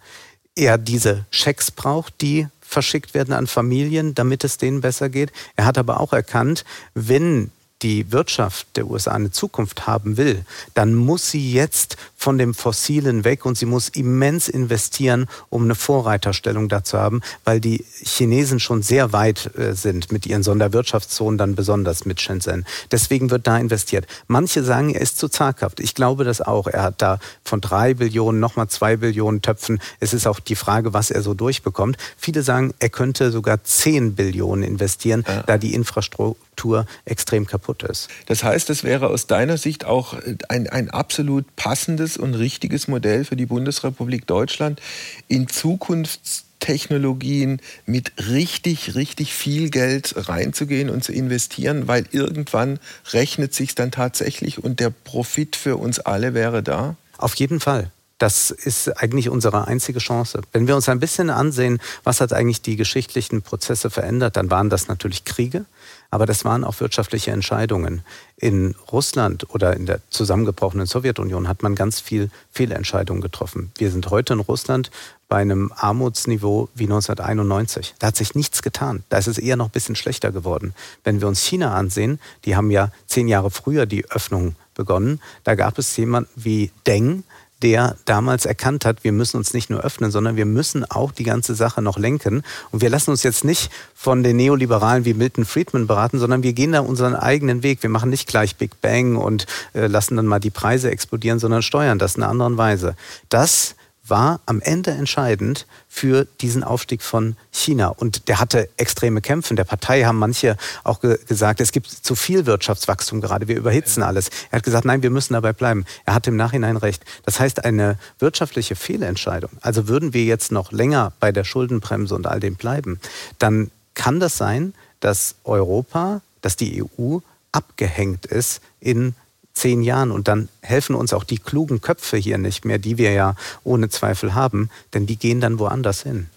er 0.57 0.77
diese 0.77 1.25
Schecks 1.31 1.71
braucht, 1.71 2.21
die 2.21 2.49
verschickt 2.69 3.15
werden 3.15 3.33
an 3.33 3.47
Familien, 3.47 4.15
damit 4.15 4.45
es 4.45 4.59
denen 4.59 4.83
besser 4.83 5.09
geht. 5.09 5.33
Er 5.57 5.65
hat 5.65 5.79
aber 5.79 6.01
auch 6.01 6.13
erkannt, 6.13 6.65
wenn 6.95 7.51
die 7.83 8.11
Wirtschaft 8.11 8.67
der 8.77 8.89
USA 8.89 9.13
eine 9.13 9.31
Zukunft 9.31 9.87
haben 9.87 10.17
will, 10.17 10.45
dann 10.75 10.95
muss 10.95 11.31
sie 11.31 11.53
jetzt 11.53 11.97
von 12.17 12.39
dem 12.39 12.55
Fossilen 12.55 13.25
weg 13.25 13.47
und 13.47 13.57
sie 13.57 13.67
muss 13.67 13.89
immens 13.89 14.49
investieren, 14.49 15.27
um 15.51 15.65
eine 15.65 15.75
Vorreiterstellung 15.75 16.69
dazu 16.69 16.99
haben, 16.99 17.21
weil 17.45 17.61
die 17.61 17.85
Chinesen 18.03 18.59
schon 18.59 18.83
sehr 18.83 19.13
weit 19.13 19.57
äh, 19.57 19.75
sind 19.75 20.11
mit 20.11 20.27
ihren 20.27 20.43
Sonderwirtschaftszonen, 20.43 21.39
dann 21.39 21.55
besonders 21.55 22.05
mit 22.05 22.21
Shenzhen. 22.21 22.67
Deswegen 22.91 23.31
wird 23.31 23.47
da 23.47 23.57
investiert. 23.59 24.07
Manche 24.27 24.65
sagen, 24.65 24.95
er 24.95 25.01
ist 25.01 25.19
zu 25.19 25.29
zaghaft. 25.29 25.79
Ich 25.79 25.95
glaube 25.95 26.25
das 26.25 26.41
auch. 26.41 26.67
Er 26.67 26.83
hat 26.83 27.01
da 27.01 27.21
von 27.45 27.61
drei 27.61 27.95
Billionen 27.95 28.41
nochmal 28.41 28.69
zwei 28.69 28.97
Billionen 28.97 29.43
Töpfen. 29.43 29.81
Es 30.01 30.13
ist 30.13 30.27
auch 30.27 30.41
die 30.41 30.57
Frage, 30.57 30.93
was 30.93 31.11
er 31.11 31.23
so 31.23 31.35
durchbekommt. 31.35 31.97
Viele 32.17 32.43
sagen, 32.43 32.75
er 32.81 32.89
könnte 32.89 33.31
sogar 33.31 33.63
zehn 33.63 34.15
Billionen 34.15 34.65
investieren, 34.65 35.25
ja. 35.27 35.43
da 35.45 35.59
die 35.59 35.75
Infrastruktur 35.75 36.37
Struktur 36.59 36.87
extrem 37.05 37.47
kaputt 37.47 37.85
ist. 37.85 38.09
Das 38.27 38.43
heißt, 38.43 38.69
es 38.71 38.83
wäre 38.83 39.11
aus 39.11 39.29
deiner 39.29 39.59
Sicht 39.59 39.85
auch 39.85 40.17
ein, 40.49 40.69
ein 40.69 40.91
absolut 40.91 41.55
passendes 41.55 42.17
und 42.17 42.35
richtiges 42.35 42.89
Modell 42.89 43.25
für 43.25 43.37
die 43.37 43.47
Bundesrepublik 43.47 44.27
Deutschland, 44.27 44.83
in 45.29 45.47
Zukunftstechnologien 45.47 47.61
mit 47.87 48.11
richtig, 48.29 48.97
richtig 48.97 49.35
viel 49.35 49.71
Geld 49.71 50.29
reinzugehen 50.29 50.91
und 50.91 51.05
zu 51.05 51.13
investieren, 51.13 51.87
weil 51.87 52.07
irgendwann 52.11 52.81
rechnet 53.13 53.55
sich 53.55 53.77
dann 53.77 53.93
tatsächlich 53.93 54.61
und 54.63 54.81
der 54.81 54.91
Profit 54.91 55.55
für 55.55 55.77
uns 55.77 56.01
alle 56.01 56.35
wäre 56.35 56.65
da? 56.65 56.97
Auf 57.19 57.37
jeden 57.37 57.61
Fall. 57.61 57.93
Das 58.19 58.51
ist 58.51 59.01
eigentlich 59.01 59.29
unsere 59.29 59.69
einzige 59.69 60.01
Chance. 60.01 60.41
Wenn 60.53 60.67
wir 60.67 60.75
uns 60.75 60.89
ein 60.89 60.99
bisschen 60.99 61.31
ansehen, 61.31 61.79
was 62.03 62.21
hat 62.21 62.33
eigentlich 62.33 62.63
die 62.63 62.75
geschichtlichen 62.75 63.43
Prozesse 63.43 63.91
verändert, 63.91 64.37
dann 64.37 64.51
waren 64.51 64.71
das 64.71 64.89
natürlich 64.89 65.25
Kriege, 65.25 65.67
aber 66.11 66.27
das 66.27 66.45
waren 66.45 66.65
auch 66.65 66.81
wirtschaftliche 66.81 67.31
Entscheidungen. 67.31 68.03
In 68.37 68.75
Russland 68.91 69.53
oder 69.55 69.77
in 69.77 69.87
der 69.87 70.01
zusammengebrochenen 70.11 70.87
Sowjetunion 70.87 71.49
hat 71.49 71.63
man 71.63 71.75
ganz 71.75 72.01
viel 72.01 72.31
Fehlentscheidungen 72.51 73.21
getroffen. 73.21 73.73
Wir 73.77 73.91
sind 73.91 74.11
heute 74.11 74.35
in 74.35 74.41
Russland 74.41 74.91
bei 75.29 75.37
einem 75.37 75.73
Armutsniveau 75.77 76.69
wie 76.75 76.85
1991. 76.85 77.95
Da 77.99 78.07
hat 78.07 78.17
sich 78.17 78.35
nichts 78.35 78.63
getan. 78.63 79.05
Da 79.11 79.19
ist 79.19 79.27
es 79.27 79.39
eher 79.39 79.57
noch 79.57 79.67
ein 79.67 79.73
bisschen 79.73 79.97
schlechter 79.97 80.33
geworden. 80.33 80.75
Wenn 81.05 81.21
wir 81.21 81.29
uns 81.29 81.43
China 81.43 81.75
ansehen, 81.75 82.19
die 82.45 82.57
haben 82.57 82.71
ja 82.71 82.91
zehn 83.07 83.29
Jahre 83.29 83.51
früher 83.51 83.85
die 83.85 84.11
Öffnung 84.11 84.57
begonnen. 84.75 85.21
Da 85.45 85.55
gab 85.55 85.79
es 85.79 85.95
jemanden 85.97 86.31
wie 86.37 86.71
Deng, 86.87 87.25
der 87.63 87.97
damals 88.05 88.47
erkannt 88.47 88.85
hat, 88.85 89.05
wir 89.05 89.13
müssen 89.13 89.37
uns 89.37 89.53
nicht 89.53 89.71
nur 89.71 89.81
öffnen, 89.81 90.11
sondern 90.11 90.37
wir 90.37 90.47
müssen 90.47 90.89
auch 90.89 91.13
die 91.13 91.25
ganze 91.25 91.55
Sache 91.55 91.83
noch 91.83 91.99
lenken. 91.99 92.43
Und 92.71 92.83
wir 92.83 92.91
lassen 92.91 93.11
uns 93.11 93.23
jetzt 93.23 93.45
nicht 93.45 93.71
von 93.95 94.23
den 94.23 94.37
Neoliberalen 94.37 95.05
wie 95.05 95.15
Milton 95.15 95.45
Friedman 95.45 95.87
beraten, 95.87 96.19
sondern 96.19 96.43
wir 96.43 96.53
gehen 96.53 96.73
da 96.73 96.81
unseren 96.81 97.17
eigenen 97.17 97.63
Weg. 97.63 97.83
Wir 97.83 97.91
machen 97.91 98.11
nicht 98.11 98.29
gleich 98.29 98.57
Big 98.57 98.81
Bang 98.81 99.17
und 99.17 99.47
äh, 99.75 99.87
lassen 99.87 100.17
dann 100.17 100.27
mal 100.27 100.39
die 100.39 100.51
Preise 100.51 100.91
explodieren, 100.91 101.39
sondern 101.39 101.63
steuern 101.63 101.99
das 101.99 102.17
in 102.17 102.23
einer 102.23 102.31
anderen 102.31 102.59
Weise. 102.59 102.95
Das 103.29 103.75
war 104.11 104.41
am 104.47 104.61
Ende 104.61 104.91
entscheidend 104.91 105.67
für 105.89 106.27
diesen 106.41 106.65
Aufstieg 106.65 107.03
von 107.03 107.37
China. 107.53 107.89
Und 107.89 108.29
der 108.29 108.41
hatte 108.41 108.69
extreme 108.77 109.21
Kämpfe. 109.21 109.51
In 109.51 109.57
der 109.57 109.65
Partei 109.65 110.05
haben 110.05 110.19
manche 110.19 110.57
auch 110.85 111.01
ge 111.01 111.19
gesagt, 111.27 111.61
es 111.61 111.73
gibt 111.73 111.89
zu 111.89 112.15
viel 112.15 112.47
Wirtschaftswachstum 112.47 113.21
gerade, 113.21 113.49
wir 113.49 113.57
überhitzen 113.57 114.03
alles. 114.03 114.31
Er 114.51 114.59
hat 114.59 114.63
gesagt, 114.63 114.85
nein, 114.85 115.03
wir 115.03 115.11
müssen 115.11 115.35
dabei 115.35 115.53
bleiben. 115.53 115.85
Er 116.05 116.15
hat 116.15 116.27
im 116.27 116.37
Nachhinein 116.37 116.77
recht. 116.77 117.05
Das 117.25 117.41
heißt, 117.41 117.65
eine 117.65 117.99
wirtschaftliche 118.19 118.77
Fehlentscheidung, 118.77 119.51
also 119.61 119.89
würden 119.89 120.15
wir 120.15 120.25
jetzt 120.25 120.53
noch 120.53 120.73
länger 120.73 121.13
bei 121.21 121.33
der 121.33 121.45
Schuldenbremse 121.45 122.15
und 122.15 122.27
all 122.27 122.41
dem 122.41 122.57
bleiben, 122.57 123.01
dann 123.39 123.71
kann 123.95 124.21
das 124.21 124.37
sein, 124.37 124.75
dass 125.01 125.35
Europa, 125.45 126.21
dass 126.41 126.57
die 126.57 126.83
EU 126.83 127.19
abgehängt 127.53 128.27
ist 128.27 128.61
in 128.81 129.15
zehn 129.59 129.83
Jahren 129.83 130.11
und 130.11 130.29
dann 130.29 130.49
helfen 130.63 130.95
uns 130.95 131.13
auch 131.13 131.25
die 131.25 131.39
klugen 131.39 131.81
Köpfe 131.81 132.17
hier 132.17 132.39
nicht 132.39 132.65
mehr, 132.65 132.79
die 132.79 132.97
wir 132.99 133.13
ja 133.13 133.35
ohne 133.65 133.89
Zweifel 133.89 134.35
haben, 134.35 134.71
denn 134.95 135.07
die 135.07 135.17
gehen 135.17 135.41
dann 135.41 135.59
woanders 135.59 136.03
hin. 136.03 136.29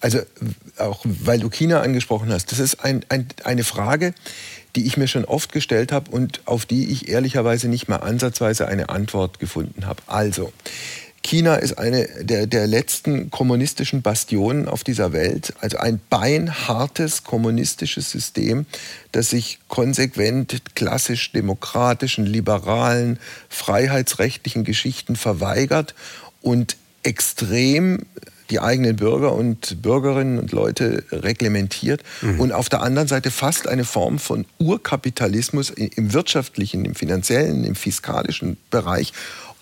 Also 0.00 0.20
auch 0.78 1.00
weil 1.04 1.40
du 1.40 1.50
China 1.50 1.80
angesprochen 1.80 2.30
hast, 2.30 2.52
das 2.52 2.58
ist 2.58 2.84
ein, 2.84 3.04
ein, 3.08 3.26
eine 3.44 3.64
Frage, 3.64 4.14
die 4.76 4.86
ich 4.86 4.96
mir 4.96 5.08
schon 5.08 5.24
oft 5.24 5.52
gestellt 5.52 5.90
habe 5.90 6.10
und 6.10 6.42
auf 6.44 6.66
die 6.66 6.90
ich 6.90 7.08
ehrlicherweise 7.08 7.68
nicht 7.68 7.88
mal 7.88 7.96
ansatzweise 7.96 8.68
eine 8.68 8.90
Antwort 8.90 9.38
gefunden 9.38 9.86
habe. 9.86 10.02
Also, 10.06 10.52
China 11.26 11.56
ist 11.56 11.76
eine 11.76 12.06
der, 12.20 12.46
der 12.46 12.68
letzten 12.68 13.32
kommunistischen 13.32 14.00
Bastionen 14.00 14.68
auf 14.68 14.84
dieser 14.84 15.12
Welt, 15.12 15.54
also 15.60 15.76
ein 15.78 16.00
beinhartes 16.08 17.24
kommunistisches 17.24 18.12
System, 18.12 18.64
das 19.10 19.30
sich 19.30 19.58
konsequent 19.66 20.62
klassisch 20.76 21.32
demokratischen, 21.32 22.26
liberalen, 22.26 23.18
freiheitsrechtlichen 23.48 24.62
Geschichten 24.62 25.16
verweigert 25.16 25.96
und 26.42 26.76
extrem 27.02 28.06
die 28.50 28.60
eigenen 28.60 28.94
Bürger 28.94 29.32
und 29.32 29.82
Bürgerinnen 29.82 30.38
und 30.38 30.52
Leute 30.52 31.02
reglementiert 31.10 32.04
mhm. 32.22 32.38
und 32.38 32.52
auf 32.52 32.68
der 32.68 32.82
anderen 32.82 33.08
Seite 33.08 33.32
fast 33.32 33.66
eine 33.66 33.84
Form 33.84 34.20
von 34.20 34.44
Urkapitalismus 34.58 35.70
im 35.70 36.12
wirtschaftlichen, 36.12 36.84
im 36.84 36.94
finanziellen, 36.94 37.64
im 37.64 37.74
fiskalischen 37.74 38.58
Bereich 38.70 39.12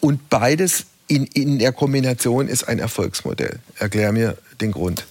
und 0.00 0.29
beides 0.29 0.85
in, 1.14 1.27
in 1.27 1.59
der 1.59 1.72
Kombination 1.72 2.48
ist 2.48 2.64
ein 2.64 2.79
Erfolgsmodell. 2.79 3.61
Erklär 3.79 4.12
mir 4.12 4.37
den 4.61 4.72
Grund. 4.72 5.07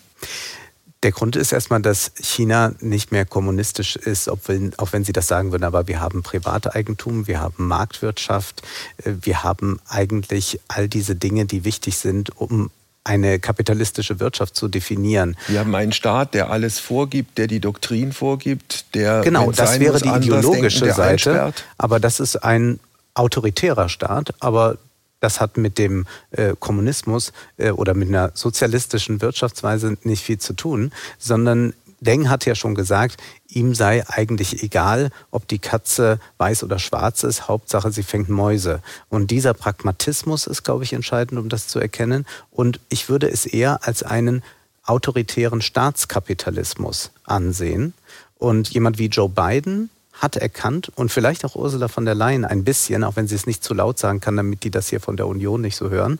Der 1.03 1.11
Grund 1.11 1.35
ist 1.35 1.51
erstmal, 1.51 1.81
dass 1.81 2.11
China 2.19 2.73
nicht 2.79 3.11
mehr 3.11 3.25
kommunistisch 3.25 3.97
ist, 3.97 4.29
auch 4.29 4.39
wenn, 4.47 4.73
auch 4.79 4.93
wenn 4.93 5.03
Sie 5.03 5.11
das 5.11 5.27
sagen 5.27 5.51
würden, 5.51 5.65
aber 5.65 5.87
wir 5.87 5.99
haben 5.99 6.23
Privateigentum, 6.23 7.27
wir 7.27 7.41
haben 7.41 7.67
Marktwirtschaft, 7.67 8.61
äh, 9.03 9.11
wir 9.21 9.43
haben 9.43 9.79
eigentlich 9.87 10.61
all 10.69 10.87
diese 10.87 11.15
Dinge, 11.15 11.45
die 11.45 11.65
wichtig 11.65 11.97
sind, 11.97 12.29
um 12.39 12.69
eine 13.03 13.39
kapitalistische 13.39 14.21
Wirtschaft 14.21 14.55
zu 14.55 14.69
definieren. 14.69 15.35
Wir 15.47 15.59
haben 15.59 15.75
einen 15.75 15.91
Staat, 15.91 16.33
der 16.33 16.49
alles 16.49 16.79
vorgibt, 16.79 17.37
der 17.37 17.47
die 17.47 17.59
Doktrin 17.59 18.13
vorgibt, 18.13 18.95
der 18.95 19.21
genau, 19.21 19.51
das 19.51 19.81
wäre 19.81 19.99
die 19.99 20.07
ideologische 20.07 20.79
denken, 20.85 20.95
Seite. 20.95 21.31
Einsperrt. 21.31 21.65
Aber 21.77 21.99
das 21.99 22.21
ist 22.21 22.37
ein 22.37 22.79
autoritärer 23.13 23.89
Staat, 23.89 24.33
aber 24.39 24.77
das 25.23 25.39
hat 25.39 25.55
mit 25.55 25.77
dem 25.77 26.05
äh, 26.31 26.53
Kommunismus 26.59 27.31
äh, 27.57 27.71
oder 27.71 27.93
mit 27.93 28.09
einer 28.09 28.31
sozialistischen 28.33 29.21
Wirtschaftsweise 29.21 29.97
nicht 30.03 30.23
viel 30.23 30.37
zu 30.37 30.53
tun, 30.53 30.91
sondern 31.17 31.73
Deng 32.01 32.29
hat 32.29 32.45
ja 32.45 32.53
schon 32.53 32.75
gesagt, 32.75 33.21
ihm 33.47 33.73
sei 33.73 34.05
eigentlich 34.09 34.61
egal, 34.63 35.09
ob 35.31 35.47
die 35.47 35.59
Katze 35.59 36.19
weiß 36.37 36.65
oder 36.65 36.77
schwarz 36.77 37.23
ist, 37.23 37.47
Hauptsache 37.47 37.93
sie 37.93 38.03
fängt 38.03 38.27
Mäuse. 38.27 38.81
Und 39.07 39.31
dieser 39.31 39.53
Pragmatismus 39.53 40.45
ist, 40.45 40.63
glaube 40.63 40.83
ich, 40.83 40.91
entscheidend, 40.91 41.39
um 41.39 41.47
das 41.47 41.67
zu 41.67 41.79
erkennen. 41.79 42.25
Und 42.51 42.81
ich 42.89 43.07
würde 43.07 43.29
es 43.29 43.45
eher 43.45 43.87
als 43.87 44.03
einen 44.03 44.43
autoritären 44.83 45.61
Staatskapitalismus 45.61 47.11
ansehen. 47.23 47.93
Und 48.37 48.69
jemand 48.71 48.97
wie 48.97 49.07
Joe 49.07 49.29
Biden 49.29 49.89
hat 50.23 50.37
erkannt 50.37 50.91
und 50.95 51.11
vielleicht 51.11 51.45
auch 51.45 51.55
Ursula 51.55 51.87
von 51.87 52.05
der 52.05 52.15
Leyen 52.15 52.45
ein 52.45 52.63
bisschen, 52.63 53.03
auch 53.03 53.15
wenn 53.15 53.27
sie 53.27 53.35
es 53.35 53.45
nicht 53.45 53.63
zu 53.63 53.73
laut 53.73 53.99
sagen 53.99 54.21
kann, 54.21 54.37
damit 54.37 54.63
die 54.63 54.71
das 54.71 54.87
hier 54.87 55.01
von 55.01 55.17
der 55.17 55.27
Union 55.27 55.61
nicht 55.61 55.75
so 55.75 55.89
hören. 55.89 56.19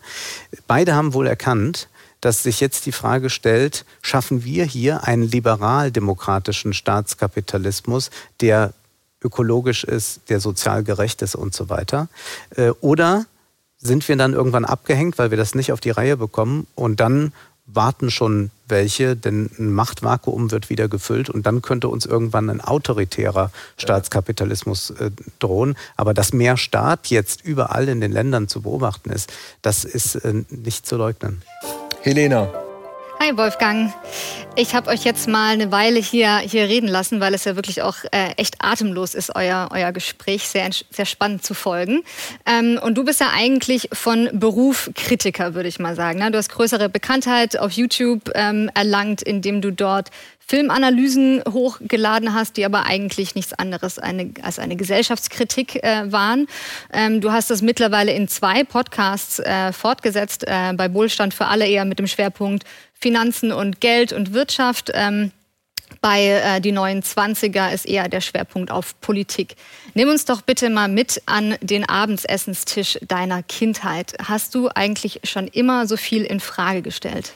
Beide 0.68 0.94
haben 0.94 1.14
wohl 1.14 1.26
erkannt, 1.26 1.88
dass 2.20 2.42
sich 2.42 2.60
jetzt 2.60 2.86
die 2.86 2.92
Frage 2.92 3.28
stellt, 3.28 3.84
schaffen 4.02 4.44
wir 4.44 4.64
hier 4.64 5.04
einen 5.04 5.22
liberal-demokratischen 5.22 6.72
Staatskapitalismus, 6.72 8.10
der 8.40 8.72
ökologisch 9.22 9.84
ist, 9.84 10.20
der 10.28 10.40
sozial 10.40 10.84
gerecht 10.84 11.22
ist 11.22 11.34
und 11.34 11.54
so 11.54 11.68
weiter? 11.68 12.08
Äh, 12.56 12.70
oder 12.80 13.26
sind 13.78 14.06
wir 14.08 14.16
dann 14.16 14.32
irgendwann 14.32 14.64
abgehängt, 14.64 15.18
weil 15.18 15.30
wir 15.30 15.38
das 15.38 15.54
nicht 15.54 15.72
auf 15.72 15.80
die 15.80 15.90
Reihe 15.90 16.16
bekommen 16.16 16.66
und 16.74 17.00
dann 17.00 17.32
warten 17.66 18.10
schon 18.10 18.50
welche, 18.66 19.16
denn 19.16 19.50
ein 19.58 19.72
Machtvakuum 19.72 20.50
wird 20.50 20.70
wieder 20.70 20.88
gefüllt 20.88 21.30
und 21.30 21.46
dann 21.46 21.62
könnte 21.62 21.88
uns 21.88 22.06
irgendwann 22.06 22.50
ein 22.50 22.60
autoritärer 22.60 23.50
Staatskapitalismus 23.76 24.90
äh, 24.90 25.10
drohen. 25.38 25.76
Aber 25.96 26.14
dass 26.14 26.32
mehr 26.32 26.56
Staat 26.56 27.08
jetzt 27.08 27.44
überall 27.44 27.88
in 27.88 28.00
den 28.00 28.12
Ländern 28.12 28.48
zu 28.48 28.62
beobachten 28.62 29.10
ist, 29.10 29.32
das 29.62 29.84
ist 29.84 30.16
äh, 30.16 30.44
nicht 30.50 30.86
zu 30.86 30.96
leugnen. 30.96 31.42
Helena. 32.02 32.63
Hi 33.24 33.34
Wolfgang. 33.38 33.90
Ich 34.54 34.74
habe 34.74 34.90
euch 34.90 35.02
jetzt 35.02 35.28
mal 35.28 35.54
eine 35.54 35.72
Weile 35.72 35.98
hier, 35.98 36.38
hier 36.38 36.68
reden 36.68 36.88
lassen, 36.88 37.20
weil 37.20 37.32
es 37.32 37.44
ja 37.44 37.56
wirklich 37.56 37.80
auch 37.80 37.96
äh, 38.12 38.32
echt 38.36 38.56
atemlos 38.58 39.14
ist, 39.14 39.34
euer, 39.34 39.68
euer 39.72 39.92
Gespräch. 39.92 40.46
Sehr, 40.46 40.68
sehr 40.90 41.06
spannend 41.06 41.42
zu 41.42 41.54
folgen. 41.54 42.02
Ähm, 42.44 42.78
und 42.82 42.96
du 42.96 43.04
bist 43.04 43.20
ja 43.20 43.30
eigentlich 43.34 43.88
von 43.94 44.28
Beruf 44.34 44.90
Kritiker, 44.94 45.54
würde 45.54 45.70
ich 45.70 45.78
mal 45.78 45.96
sagen. 45.96 46.18
Ne? 46.18 46.30
Du 46.30 46.38
hast 46.38 46.50
größere 46.50 46.90
Bekanntheit 46.90 47.58
auf 47.58 47.72
YouTube 47.72 48.30
ähm, 48.34 48.70
erlangt, 48.74 49.22
indem 49.22 49.62
du 49.62 49.72
dort 49.72 50.10
Filmanalysen 50.46 51.42
hochgeladen 51.50 52.34
hast, 52.34 52.58
die 52.58 52.66
aber 52.66 52.84
eigentlich 52.84 53.34
nichts 53.34 53.54
anderes 53.54 53.98
eine, 53.98 54.30
als 54.42 54.58
eine 54.58 54.76
Gesellschaftskritik 54.76 55.82
äh, 55.82 56.12
waren. 56.12 56.46
Ähm, 56.92 57.20
du 57.20 57.32
hast 57.32 57.50
das 57.50 57.62
mittlerweile 57.62 58.12
in 58.12 58.28
zwei 58.28 58.62
Podcasts 58.62 59.38
äh, 59.38 59.72
fortgesetzt, 59.72 60.44
äh, 60.46 60.74
bei 60.74 60.92
Wohlstand 60.92 61.32
für 61.32 61.46
alle 61.46 61.66
eher 61.66 61.86
mit 61.86 61.98
dem 61.98 62.06
Schwerpunkt 62.06 62.64
Finanzen 63.04 63.52
und 63.52 63.82
Geld 63.82 64.14
und 64.14 64.32
Wirtschaft. 64.32 64.90
Ähm, 64.94 65.30
bei 66.00 66.26
äh, 66.26 66.60
die 66.62 66.72
neuen 66.72 67.02
Zwanziger 67.02 67.70
ist 67.70 67.84
eher 67.84 68.08
der 68.08 68.22
Schwerpunkt 68.22 68.70
auf 68.70 68.98
Politik. 69.02 69.56
Nimm 69.92 70.08
uns 70.08 70.24
doch 70.24 70.40
bitte 70.40 70.70
mal 70.70 70.88
mit 70.88 71.20
an 71.26 71.54
den 71.60 71.86
Abendsessenstisch 71.86 72.98
deiner 73.06 73.42
Kindheit. 73.42 74.14
Hast 74.26 74.54
du 74.54 74.70
eigentlich 74.74 75.20
schon 75.24 75.48
immer 75.48 75.86
so 75.86 75.98
viel 75.98 76.24
in 76.24 76.40
Frage 76.40 76.80
gestellt? 76.80 77.34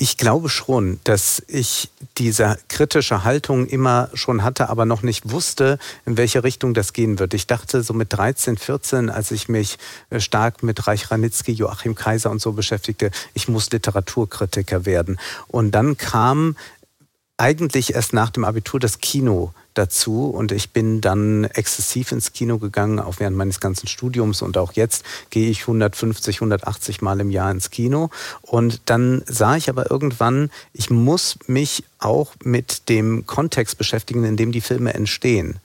Ich 0.00 0.16
glaube 0.16 0.48
schon, 0.48 1.00
dass 1.02 1.42
ich 1.48 1.90
diese 2.18 2.56
kritische 2.68 3.24
Haltung 3.24 3.66
immer 3.66 4.10
schon 4.14 4.44
hatte, 4.44 4.68
aber 4.68 4.84
noch 4.84 5.02
nicht 5.02 5.32
wusste, 5.32 5.80
in 6.06 6.16
welche 6.16 6.44
Richtung 6.44 6.72
das 6.72 6.92
gehen 6.92 7.18
wird. 7.18 7.34
Ich 7.34 7.48
dachte 7.48 7.82
so 7.82 7.94
mit 7.94 8.12
13, 8.12 8.58
14, 8.58 9.10
als 9.10 9.32
ich 9.32 9.48
mich 9.48 9.76
äh, 10.10 10.20
stark 10.20 10.62
mit 10.62 10.86
Reich 10.86 11.10
Ranitzky, 11.10 11.50
Joachim 11.50 11.96
Kaiser 11.96 12.30
und 12.30 12.40
so 12.40 12.52
beschäftigte, 12.52 13.10
ich 13.34 13.48
muss 13.48 13.72
Literaturkritiker 13.72 14.86
werden. 14.86 15.18
Und 15.48 15.72
dann 15.72 15.96
kam 15.96 16.54
eigentlich 17.38 17.94
erst 17.94 18.12
nach 18.12 18.30
dem 18.30 18.44
Abitur 18.44 18.80
das 18.80 18.98
Kino 18.98 19.52
dazu 19.74 20.28
und 20.28 20.50
ich 20.50 20.72
bin 20.72 21.00
dann 21.00 21.44
exzessiv 21.44 22.10
ins 22.10 22.32
Kino 22.32 22.58
gegangen, 22.58 22.98
auch 22.98 23.14
während 23.18 23.36
meines 23.36 23.60
ganzen 23.60 23.86
Studiums 23.86 24.42
und 24.42 24.58
auch 24.58 24.72
jetzt 24.72 25.04
gehe 25.30 25.48
ich 25.48 25.62
150, 25.62 26.38
180 26.38 27.00
Mal 27.00 27.20
im 27.20 27.30
Jahr 27.30 27.52
ins 27.52 27.70
Kino 27.70 28.10
und 28.42 28.82
dann 28.86 29.22
sah 29.26 29.56
ich 29.56 29.70
aber 29.70 29.88
irgendwann, 29.88 30.50
ich 30.72 30.90
muss 30.90 31.38
mich 31.46 31.84
auch 32.00 32.32
mit 32.42 32.88
dem 32.88 33.24
Kontext 33.26 33.78
beschäftigen, 33.78 34.24
in 34.24 34.36
dem 34.36 34.50
die 34.50 34.60
Filme 34.60 34.92
entstehen. 34.94 35.60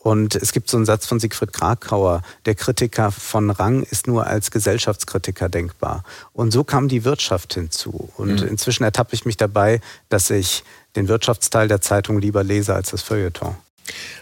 Und 0.00 0.36
es 0.36 0.52
gibt 0.52 0.70
so 0.70 0.76
einen 0.76 0.86
Satz 0.86 1.06
von 1.06 1.18
Siegfried 1.18 1.52
Krakauer, 1.52 2.22
der 2.46 2.54
Kritiker 2.54 3.10
von 3.10 3.50
Rang 3.50 3.82
ist 3.82 4.06
nur 4.06 4.28
als 4.28 4.52
Gesellschaftskritiker 4.52 5.48
denkbar. 5.48 6.04
Und 6.32 6.52
so 6.52 6.62
kam 6.62 6.86
die 6.86 7.04
Wirtschaft 7.04 7.54
hinzu. 7.54 8.08
Und 8.16 8.40
mhm. 8.40 8.48
inzwischen 8.48 8.84
ertappe 8.84 9.14
ich 9.14 9.26
mich 9.26 9.36
dabei, 9.36 9.80
dass 10.08 10.30
ich 10.30 10.62
den 10.98 11.08
Wirtschaftsteil 11.08 11.68
der 11.68 11.80
Zeitung 11.80 12.20
lieber 12.20 12.44
lese 12.44 12.74
als 12.74 12.90
das 12.90 13.02
Feuilleton. 13.02 13.54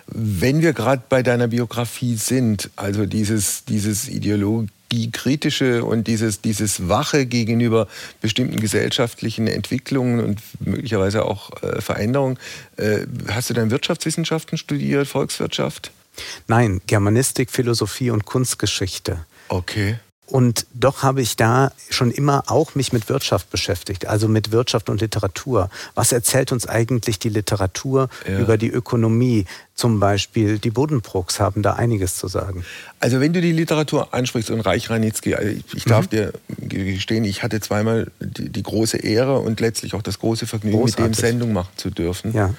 Wenn 0.07 0.63
wir 0.63 0.73
gerade 0.73 1.03
bei 1.09 1.23
deiner 1.23 1.49
Biografie 1.49 2.15
sind, 2.15 2.71
also 2.77 3.07
dieses, 3.07 3.65
dieses 3.65 4.09
ideologiekritische 4.09 5.85
und 5.85 6.07
dieses, 6.07 6.41
dieses 6.41 6.89
Wache 6.89 7.27
gegenüber 7.27 7.89
bestimmten 8.21 8.61
gesellschaftlichen 8.61 9.49
Entwicklungen 9.49 10.21
und 10.21 10.41
möglicherweise 10.61 11.25
auch 11.25 11.51
äh, 11.63 11.81
Veränderungen, 11.81 12.39
äh, 12.77 13.01
hast 13.29 13.51
du 13.51 13.55
dann 13.55 13.73
Wirtschaftswissenschaften 13.73 14.57
studiert, 14.59 15.09
Volkswirtschaft? 15.09 15.91
Nein, 16.47 16.81
Germanistik, 16.87 17.51
Philosophie 17.51 18.11
und 18.11 18.25
Kunstgeschichte. 18.25 19.27
Okay. 19.49 19.99
Und 20.27 20.67
doch 20.75 21.05
habe 21.05 21.23
ich 21.23 21.37
da 21.37 21.71
schon 21.89 22.11
immer 22.11 22.45
auch 22.49 22.75
mich 22.75 22.93
mit 22.93 23.09
Wirtschaft 23.09 23.49
beschäftigt, 23.51 24.07
also 24.07 24.27
mit 24.27 24.51
Wirtschaft 24.51 24.91
und 24.91 25.01
Literatur. 25.01 25.71
Was 25.95 26.11
erzählt 26.11 26.51
uns 26.51 26.67
eigentlich 26.67 27.21
die 27.21 27.29
Literatur 27.29 28.09
ja. 28.29 28.41
über 28.41 28.59
die 28.59 28.69
Ökonomie? 28.69 29.45
Zum 29.77 30.01
Beispiel 30.01 30.59
die 30.59 30.71
Buddenbrooks 30.71 31.39
haben 31.39 31.63
da 31.63 31.75
einiges 31.75 32.17
zu 32.17 32.29
sagen. 32.29 32.65
Also 32.99 33.21
wenn 33.21 33.33
du 33.35 33.41
die 33.41 33.53
Literatur 33.53 34.13
ansprichst 34.15 34.51
und 34.51 34.61
Reich 34.61 34.91
Ranitzky, 34.91 35.35
also 35.35 35.49
ich, 35.49 35.65
ich 35.75 35.85
darf 35.85 36.07
mhm. 36.07 36.11
dir 36.11 36.33
gestehen, 36.59 37.25
ich 37.25 37.43
hatte 37.43 37.61
zweimal 37.61 38.11
die, 38.19 38.49
die, 38.49 38.63
große 38.63 38.97
Ehre 38.97 39.39
und 39.39 39.61
letztlich 39.61 39.95
auch 39.95 40.03
das 40.03 40.19
große 40.19 40.47
Vergnügen, 40.47 40.79
Großartig. 40.79 41.05
mit 41.05 41.17
dem 41.17 41.21
Sendung 41.21 41.53
machen 41.53 41.71
zu 41.77 41.91
dürfen. 41.91 42.33
Ja. 42.33 42.55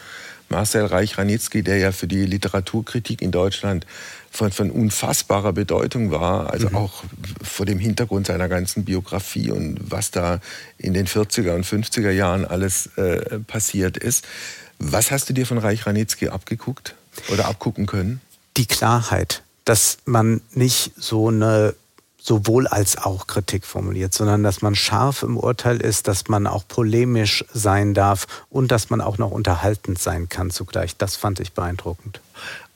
Marcel 0.50 0.86
Reich-Ranitzky, 0.86 1.64
der 1.64 1.78
ja 1.78 1.92
für 1.92 2.08
die 2.08 2.26
Literaturkritik 2.26 3.22
in 3.22 3.32
Deutschland 3.32 3.86
von, 4.32 4.52
von 4.52 4.72
unfassbarer 4.72 5.54
Bedeutung 5.54 6.12
war, 6.12 6.52
also 6.52 6.70
mhm. 6.70 6.76
auch 6.76 7.04
vor 7.42 7.66
dem 7.66 7.80
Hintergrund 7.80 8.28
seiner 8.28 8.48
ganzen 8.48 8.86
Biografie 8.86 9.52
und 9.52 9.80
was 9.92 10.12
da 10.12 10.40
in 10.78 10.94
den 10.94 11.08
40er 11.08 11.56
und 11.56 11.66
50er 11.66 12.12
Jahren 12.12 12.46
alles 12.46 12.88
äh, 12.98 13.40
passiert 13.40 13.98
ist. 13.98 14.26
Was 14.80 15.12
hast 15.12 15.30
du 15.30 15.34
dir 15.34 15.46
von 15.46 15.58
Reich 15.58 15.86
Ranitzky 15.86 16.30
abgeguckt 16.30 16.96
oder 17.30 17.48
abgucken 17.48 17.88
können? 17.88 18.22
Die 18.58 18.68
Klarheit, 18.68 19.44
dass 19.66 19.98
man 20.06 20.42
nicht 20.52 20.92
so 20.98 21.30
eine 21.30 21.74
sowohl 22.28 22.68
als 22.68 22.98
auch 22.98 23.26
Kritik 23.26 23.66
formuliert, 23.66 24.14
sondern 24.14 24.44
dass 24.44 24.62
man 24.62 24.76
scharf 24.76 25.24
im 25.24 25.38
Urteil 25.38 25.78
ist, 25.78 26.10
dass 26.10 26.28
man 26.28 26.46
auch 26.46 26.68
polemisch 26.68 27.46
sein 27.54 27.94
darf 27.94 28.28
und 28.50 28.70
dass 28.70 28.90
man 28.90 29.00
auch 29.00 29.18
noch 29.18 29.32
unterhaltend 29.32 29.98
sein 29.98 30.28
kann 30.28 30.52
zugleich. 30.52 30.98
Das 30.98 31.16
fand 31.16 31.40
ich 31.40 31.54
beeindruckend. 31.54 32.20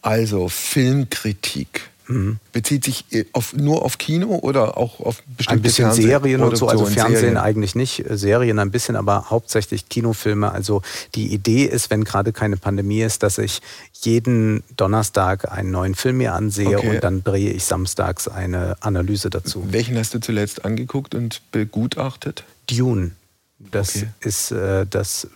Also 0.01 0.47
Filmkritik. 0.47 1.90
Mhm. 2.12 2.38
Bezieht 2.52 2.84
sich 2.84 3.06
äh, 3.12 3.26
auf, 3.34 3.54
nur 3.54 3.84
auf 3.84 3.97
Kino 3.97 4.39
oder 4.41 4.78
auch 4.78 5.00
auf 5.00 5.24
bestimmte 5.38 5.60
Ein 5.60 5.62
bisschen 5.62 5.91
Serien 5.93 6.41
und 6.41 6.58
so, 6.58 6.67
also 6.67 6.86
Fernsehen 6.86 7.19
Serien. 7.19 7.38
eigentlich 7.38 7.76
nicht, 7.76 8.10
äh, 8.10 8.17
Serien 8.17 8.60
ein 8.60 8.71
bisschen, 8.71 8.95
aber 8.95 9.30
hauptsächlich 9.30 9.89
Kinofilme. 9.89 10.52
Also 10.52 10.82
die 11.15 11.34
Idee 11.34 11.65
ist, 11.65 11.89
wenn 11.89 12.04
gerade 12.04 12.34
keine 12.34 12.58
Pandemie 12.58 13.02
ist, 13.02 13.24
dass 13.24 13.38
ich 13.38 13.62
jeden 13.93 14.63
Donnerstag 14.78 15.52
einen 15.52 15.71
neuen 15.71 15.95
Film 15.95 16.17
mir 16.17 16.34
ansehe 16.34 16.78
okay. 16.78 16.95
und 16.95 17.04
dann 17.04 17.24
drehe 17.24 17.52
ich 17.52 17.63
samstags 17.63 18.28
eine 18.28 18.76
Analyse 18.82 19.30
dazu. 19.30 19.65
Welchen 19.71 19.97
hast 19.97 20.13
du 20.13 20.19
zuletzt 20.19 20.65
angeguckt 20.65 21.15
und 21.15 21.41
begutachtet? 21.52 22.43
Dune. 22.67 23.12
Das 23.60 23.95
okay. 23.95 24.08
ist 24.21 24.52
äh, 24.52 24.86
das 24.89 25.28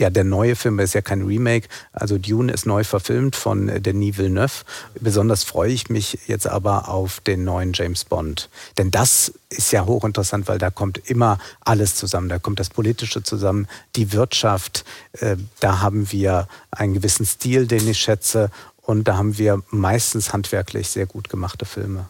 ja, 0.00 0.10
der 0.10 0.24
neue 0.24 0.56
Film 0.56 0.80
ist 0.80 0.94
ja 0.94 1.02
kein 1.02 1.22
Remake. 1.22 1.68
Also 1.92 2.18
Dune 2.18 2.52
ist 2.52 2.66
neu 2.66 2.82
verfilmt 2.84 3.36
von 3.36 3.68
äh, 3.68 3.80
Denis 3.80 4.18
Villeneuve. 4.18 4.64
Besonders 5.00 5.44
freue 5.44 5.70
ich 5.70 5.88
mich 5.88 6.18
jetzt 6.26 6.46
aber 6.46 6.88
auf 6.88 7.20
den 7.20 7.44
neuen 7.44 7.72
James 7.72 8.04
Bond. 8.04 8.48
Denn 8.78 8.90
das 8.90 9.32
ist 9.50 9.72
ja 9.72 9.86
hochinteressant, 9.86 10.48
weil 10.48 10.58
da 10.58 10.70
kommt 10.70 10.98
immer 10.98 11.38
alles 11.60 11.94
zusammen. 11.94 12.28
Da 12.28 12.38
kommt 12.38 12.58
das 12.58 12.70
Politische 12.70 13.22
zusammen, 13.22 13.68
die 13.94 14.12
Wirtschaft. 14.12 14.84
Äh, 15.12 15.36
da 15.60 15.80
haben 15.80 16.10
wir 16.10 16.48
einen 16.70 16.94
gewissen 16.94 17.26
Stil, 17.26 17.66
den 17.66 17.86
ich 17.86 17.98
schätze. 17.98 18.50
Und 18.82 19.04
da 19.04 19.16
haben 19.16 19.38
wir 19.38 19.62
meistens 19.70 20.32
handwerklich 20.32 20.88
sehr 20.88 21.06
gut 21.06 21.28
gemachte 21.28 21.64
Filme 21.64 22.06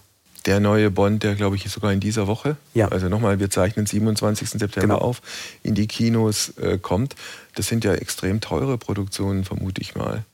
der 0.47 0.61
neue 0.61 0.91
Bond, 0.91 1.23
der 1.23 1.35
glaube 1.35 1.57
ich 1.57 1.69
sogar 1.71 1.93
in 1.93 2.01
dieser 2.01 2.27
Woche, 2.27 2.57
ja. 2.75 2.89
also 2.89 3.09
nochmal, 3.09 3.41
wir 3.41 3.51
zeichnen 3.51 3.87
27. 3.87 4.51
September 4.51 4.95
genau. 4.95 4.99
auf, 4.99 5.23
in 5.63 5.75
die 5.75 5.87
Kinos 5.87 6.57
äh, 6.59 6.79
kommt. 6.79 7.17
Das 7.55 7.69
sind 7.69 7.85
ja 7.85 7.95
extrem 7.95 8.41
teure 8.41 8.79
Produktionen, 8.79 9.45
vermute 9.45 9.81
ich 9.81 9.95
mal 9.95 10.25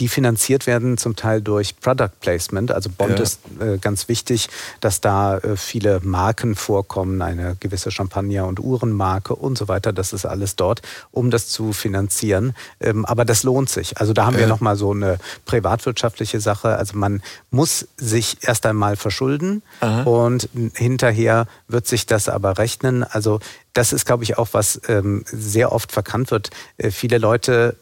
die 0.00 0.08
finanziert 0.08 0.66
werden 0.66 0.96
zum 0.96 1.16
Teil 1.16 1.42
durch 1.42 1.78
Product 1.80 2.10
Placement. 2.20 2.72
Also 2.72 2.90
Bond 2.90 3.18
ja. 3.18 3.22
ist 3.22 3.40
äh, 3.60 3.78
ganz 3.78 4.08
wichtig, 4.08 4.48
dass 4.80 5.00
da 5.00 5.38
äh, 5.38 5.56
viele 5.56 6.00
Marken 6.02 6.56
vorkommen, 6.56 7.22
eine 7.22 7.56
gewisse 7.60 7.90
Champagner- 7.90 8.46
und 8.46 8.58
Uhrenmarke 8.58 9.34
und 9.34 9.58
so 9.58 9.68
weiter. 9.68 9.92
Das 9.92 10.12
ist 10.12 10.24
alles 10.24 10.56
dort, 10.56 10.82
um 11.10 11.30
das 11.30 11.48
zu 11.48 11.72
finanzieren. 11.72 12.54
Ähm, 12.80 13.04
aber 13.04 13.24
das 13.24 13.42
lohnt 13.42 13.68
sich. 13.68 13.98
Also 13.98 14.12
da 14.12 14.26
haben 14.26 14.34
ja. 14.34 14.40
wir 14.40 14.46
nochmal 14.46 14.76
so 14.76 14.92
eine 14.92 15.18
privatwirtschaftliche 15.44 16.40
Sache. 16.40 16.76
Also 16.76 16.96
man 16.96 17.22
muss 17.50 17.86
sich 17.96 18.38
erst 18.40 18.66
einmal 18.66 18.96
verschulden 18.96 19.62
Aha. 19.80 20.02
und 20.02 20.48
hinterher 20.74 21.46
wird 21.68 21.86
sich 21.86 22.06
das 22.06 22.28
aber 22.28 22.58
rechnen. 22.58 23.04
Also 23.04 23.40
das 23.72 23.92
ist, 23.92 24.06
glaube 24.06 24.24
ich, 24.24 24.38
auch 24.38 24.48
was 24.52 24.80
ähm, 24.88 25.24
sehr 25.26 25.72
oft 25.72 25.92
verkannt 25.92 26.30
wird. 26.30 26.50
Äh, 26.76 26.90
viele 26.90 27.18
Leute 27.18 27.76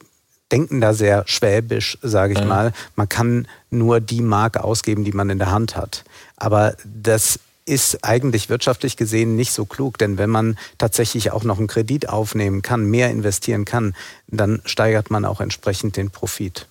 denken 0.52 0.80
da 0.80 0.94
sehr 0.94 1.24
schwäbisch, 1.26 1.98
sage 2.02 2.34
ich 2.34 2.40
mhm. 2.40 2.48
mal. 2.48 2.72
Man 2.96 3.08
kann 3.08 3.46
nur 3.70 4.00
die 4.00 4.22
Marke 4.22 4.64
ausgeben, 4.64 5.04
die 5.04 5.12
man 5.12 5.30
in 5.30 5.38
der 5.38 5.50
Hand 5.50 5.76
hat. 5.76 6.04
Aber 6.36 6.74
das 6.84 7.38
ist 7.66 8.04
eigentlich 8.04 8.48
wirtschaftlich 8.48 8.96
gesehen 8.96 9.36
nicht 9.36 9.52
so 9.52 9.64
klug, 9.64 9.98
denn 9.98 10.18
wenn 10.18 10.30
man 10.30 10.58
tatsächlich 10.78 11.30
auch 11.30 11.44
noch 11.44 11.58
einen 11.58 11.68
Kredit 11.68 12.08
aufnehmen 12.08 12.62
kann, 12.62 12.84
mehr 12.86 13.10
investieren 13.10 13.64
kann, 13.64 13.94
dann 14.26 14.60
steigert 14.64 15.10
man 15.10 15.24
auch 15.24 15.40
entsprechend 15.40 15.96
den 15.96 16.10
Profit. 16.10 16.66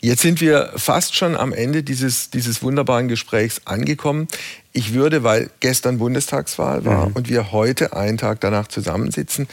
Jetzt 0.00 0.22
sind 0.22 0.40
wir 0.40 0.72
fast 0.76 1.16
schon 1.16 1.36
am 1.36 1.52
Ende 1.52 1.82
dieses, 1.82 2.30
dieses 2.30 2.62
wunderbaren 2.62 3.08
Gesprächs 3.08 3.62
angekommen. 3.64 4.28
Ich 4.72 4.92
würde, 4.92 5.24
weil 5.24 5.50
gestern 5.60 5.98
Bundestagswahl 5.98 6.84
war 6.84 7.08
mhm. 7.08 7.12
und 7.14 7.28
wir 7.28 7.50
heute 7.50 7.96
einen 7.96 8.18
Tag 8.18 8.40
danach 8.40 8.68
zusammensitzen, 8.68 9.48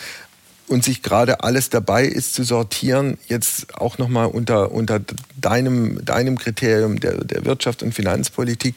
und 0.73 0.83
sich 0.83 1.03
gerade 1.03 1.43
alles 1.43 1.69
dabei 1.69 2.03
ist 2.03 2.33
zu 2.33 2.43
sortieren, 2.43 3.19
jetzt 3.27 3.75
auch 3.75 3.99
nochmal 3.99 4.25
unter, 4.25 4.71
unter 4.71 4.99
deinem, 5.39 6.03
deinem 6.03 6.37
Kriterium 6.37 6.99
der, 6.99 7.23
der 7.23 7.45
Wirtschaft 7.45 7.83
und 7.83 7.93
Finanzpolitik, 7.93 8.73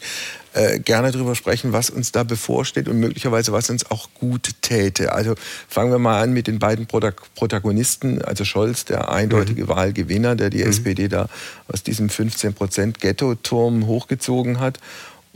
äh, 0.53 0.79
gerne 0.79 1.11
darüber 1.11 1.35
sprechen, 1.35 1.73
was 1.73 1.89
uns 1.89 2.13
da 2.13 2.23
bevorsteht 2.23 2.89
und 2.89 3.01
möglicherweise 3.01 3.53
was 3.53 3.71
uns 3.71 3.91
auch 3.91 4.11
gut 4.13 4.51
täte. 4.61 5.13
Also 5.13 5.37
fangen 5.69 5.91
wir 5.91 5.99
mal 5.99 6.23
an 6.23 6.35
mit 6.35 6.49
den 6.49 6.59
beiden 6.59 6.87
Protagonisten, 6.87 8.21
also 8.21 8.45
Scholz, 8.45 8.85
der 8.85 9.11
eindeutige 9.11 9.65
mhm. 9.65 9.69
Wahlgewinner, 9.69 10.37
der 10.37 10.51
die 10.51 10.65
mhm. 10.65 10.71
SPD 10.71 11.09
da 11.09 11.31
aus 11.67 11.83
diesem 11.83 12.11
15 12.11 12.53
Prozent 12.53 13.01
Ghetto-Turm 13.01 13.87
hochgezogen 13.87 14.61
hat 14.61 14.81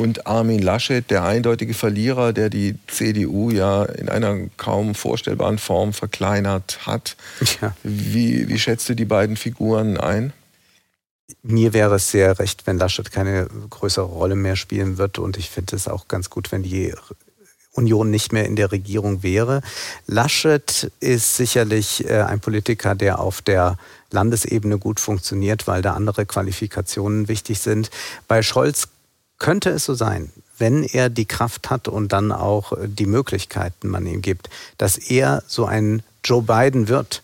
und 0.00 0.26
Armin 0.26 0.62
Laschet, 0.62 1.10
der 1.10 1.24
eindeutige 1.24 1.74
Verlierer, 1.74 2.32
der 2.32 2.48
die 2.48 2.78
CDU 2.86 3.50
ja 3.50 3.84
in 3.84 4.08
einer 4.08 4.48
kaum 4.56 4.94
vorstellbaren 4.94 5.58
Form 5.58 5.92
verkleinert 5.92 6.86
hat. 6.86 7.16
Ja. 7.60 7.76
Wie, 7.82 8.48
wie 8.48 8.58
schätzt 8.58 8.88
du 8.88 8.94
die 8.94 9.04
beiden 9.04 9.36
Figuren 9.36 9.98
ein? 9.98 10.32
Mir 11.42 11.74
wäre 11.74 11.96
es 11.96 12.10
sehr 12.10 12.38
recht, 12.38 12.66
wenn 12.66 12.78
Laschet 12.78 13.12
keine 13.12 13.46
größere 13.68 14.06
Rolle 14.06 14.36
mehr 14.36 14.56
spielen 14.56 14.96
wird. 14.96 15.18
Und 15.18 15.36
ich 15.36 15.50
finde 15.50 15.76
es 15.76 15.86
auch 15.86 16.08
ganz 16.08 16.30
gut, 16.30 16.50
wenn 16.50 16.62
die 16.62 16.94
Union 17.72 18.10
nicht 18.10 18.32
mehr 18.32 18.46
in 18.46 18.56
der 18.56 18.72
Regierung 18.72 19.22
wäre. 19.22 19.60
Laschet 20.06 20.90
ist 21.00 21.36
sicherlich 21.36 22.08
äh, 22.08 22.22
ein 22.22 22.40
Politiker, 22.40 22.94
der 22.94 23.18
auf 23.18 23.42
der 23.42 23.76
Landesebene 24.10 24.78
gut 24.78 24.98
funktioniert, 24.98 25.66
weil 25.66 25.82
da 25.82 25.92
andere 25.92 26.24
Qualifikationen 26.24 27.28
wichtig 27.28 27.60
sind. 27.60 27.90
Bei 28.28 28.42
Scholz 28.42 28.88
könnte 29.40 29.70
es 29.70 29.84
so 29.84 29.94
sein, 29.94 30.30
wenn 30.58 30.84
er 30.84 31.10
die 31.10 31.24
Kraft 31.24 31.70
hat 31.70 31.88
und 31.88 32.12
dann 32.12 32.30
auch 32.30 32.72
äh, 32.72 32.86
die 32.86 33.06
Möglichkeiten 33.06 33.88
man 33.88 34.06
ihm 34.06 34.22
gibt, 34.22 34.48
dass 34.78 34.96
er 34.96 35.42
so 35.48 35.66
ein 35.66 36.04
Joe 36.24 36.42
Biden 36.42 36.86
wird. 36.86 37.22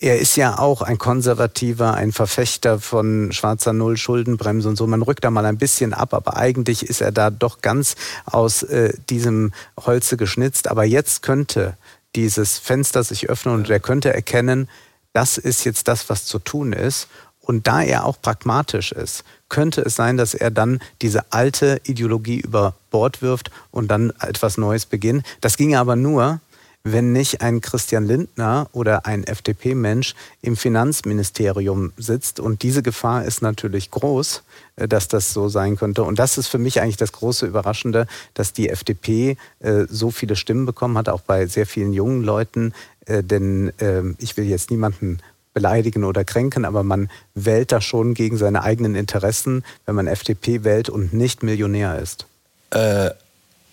Er 0.00 0.18
ist 0.18 0.34
ja 0.36 0.58
auch 0.58 0.82
ein 0.82 0.98
Konservativer, 0.98 1.94
ein 1.94 2.10
Verfechter 2.10 2.80
von 2.80 3.30
schwarzer 3.30 3.72
Null, 3.72 3.96
Schuldenbremse 3.96 4.68
und 4.68 4.74
so. 4.74 4.88
Man 4.88 5.02
rückt 5.02 5.22
da 5.22 5.30
mal 5.30 5.46
ein 5.46 5.58
bisschen 5.58 5.94
ab, 5.94 6.12
aber 6.12 6.36
eigentlich 6.36 6.88
ist 6.88 7.00
er 7.00 7.12
da 7.12 7.30
doch 7.30 7.60
ganz 7.60 7.94
aus 8.24 8.64
äh, 8.64 8.94
diesem 9.10 9.52
Holze 9.78 10.16
geschnitzt. 10.16 10.66
Aber 10.66 10.82
jetzt 10.82 11.22
könnte 11.22 11.76
dieses 12.16 12.58
Fenster 12.58 13.04
sich 13.04 13.30
öffnen 13.30 13.54
und 13.54 13.70
er 13.70 13.78
könnte 13.78 14.12
erkennen, 14.12 14.68
das 15.12 15.38
ist 15.38 15.64
jetzt 15.64 15.86
das, 15.86 16.08
was 16.08 16.24
zu 16.24 16.38
tun 16.40 16.72
ist. 16.72 17.06
Und 17.42 17.66
da 17.66 17.82
er 17.82 18.06
auch 18.06 18.20
pragmatisch 18.20 18.92
ist, 18.92 19.24
könnte 19.48 19.82
es 19.82 19.96
sein, 19.96 20.16
dass 20.16 20.32
er 20.32 20.50
dann 20.50 20.80
diese 21.02 21.32
alte 21.32 21.80
Ideologie 21.84 22.40
über 22.40 22.74
Bord 22.90 23.20
wirft 23.20 23.50
und 23.70 23.88
dann 23.90 24.12
etwas 24.20 24.56
Neues 24.56 24.86
beginnt. 24.86 25.26
Das 25.40 25.56
ginge 25.56 25.78
aber 25.78 25.96
nur, 25.96 26.40
wenn 26.84 27.12
nicht 27.12 27.42
ein 27.42 27.60
Christian 27.60 28.06
Lindner 28.06 28.68
oder 28.72 29.06
ein 29.06 29.24
FDP-Mensch 29.24 30.14
im 30.40 30.56
Finanzministerium 30.56 31.92
sitzt. 31.96 32.40
Und 32.40 32.62
diese 32.62 32.82
Gefahr 32.82 33.24
ist 33.24 33.42
natürlich 33.42 33.90
groß, 33.90 34.42
äh, 34.76 34.88
dass 34.88 35.08
das 35.08 35.32
so 35.32 35.48
sein 35.48 35.76
könnte. 35.76 36.02
Und 36.02 36.18
das 36.18 36.38
ist 36.38 36.48
für 36.48 36.58
mich 36.58 36.80
eigentlich 36.80 36.96
das 36.96 37.12
große 37.12 37.46
Überraschende, 37.46 38.06
dass 38.34 38.52
die 38.52 38.68
FDP 38.68 39.36
äh, 39.60 39.84
so 39.88 40.10
viele 40.10 40.36
Stimmen 40.36 40.66
bekommen 40.66 40.98
hat, 40.98 41.08
auch 41.08 41.22
bei 41.22 41.46
sehr 41.46 41.66
vielen 41.66 41.92
jungen 41.92 42.22
Leuten. 42.22 42.72
Äh, 43.06 43.22
denn 43.22 43.72
ähm, 43.78 44.16
ich 44.18 44.36
will 44.36 44.44
jetzt 44.44 44.70
niemanden 44.70 45.18
beleidigen 45.54 46.04
oder 46.04 46.24
kränken, 46.24 46.64
aber 46.64 46.82
man 46.82 47.10
wählt 47.34 47.72
da 47.72 47.80
schon 47.80 48.14
gegen 48.14 48.36
seine 48.36 48.62
eigenen 48.62 48.94
Interessen, 48.94 49.64
wenn 49.86 49.94
man 49.94 50.06
FDP 50.06 50.64
wählt 50.64 50.88
und 50.88 51.12
nicht 51.12 51.42
Millionär 51.42 51.98
ist. 51.98 52.26
Äh, 52.70 53.10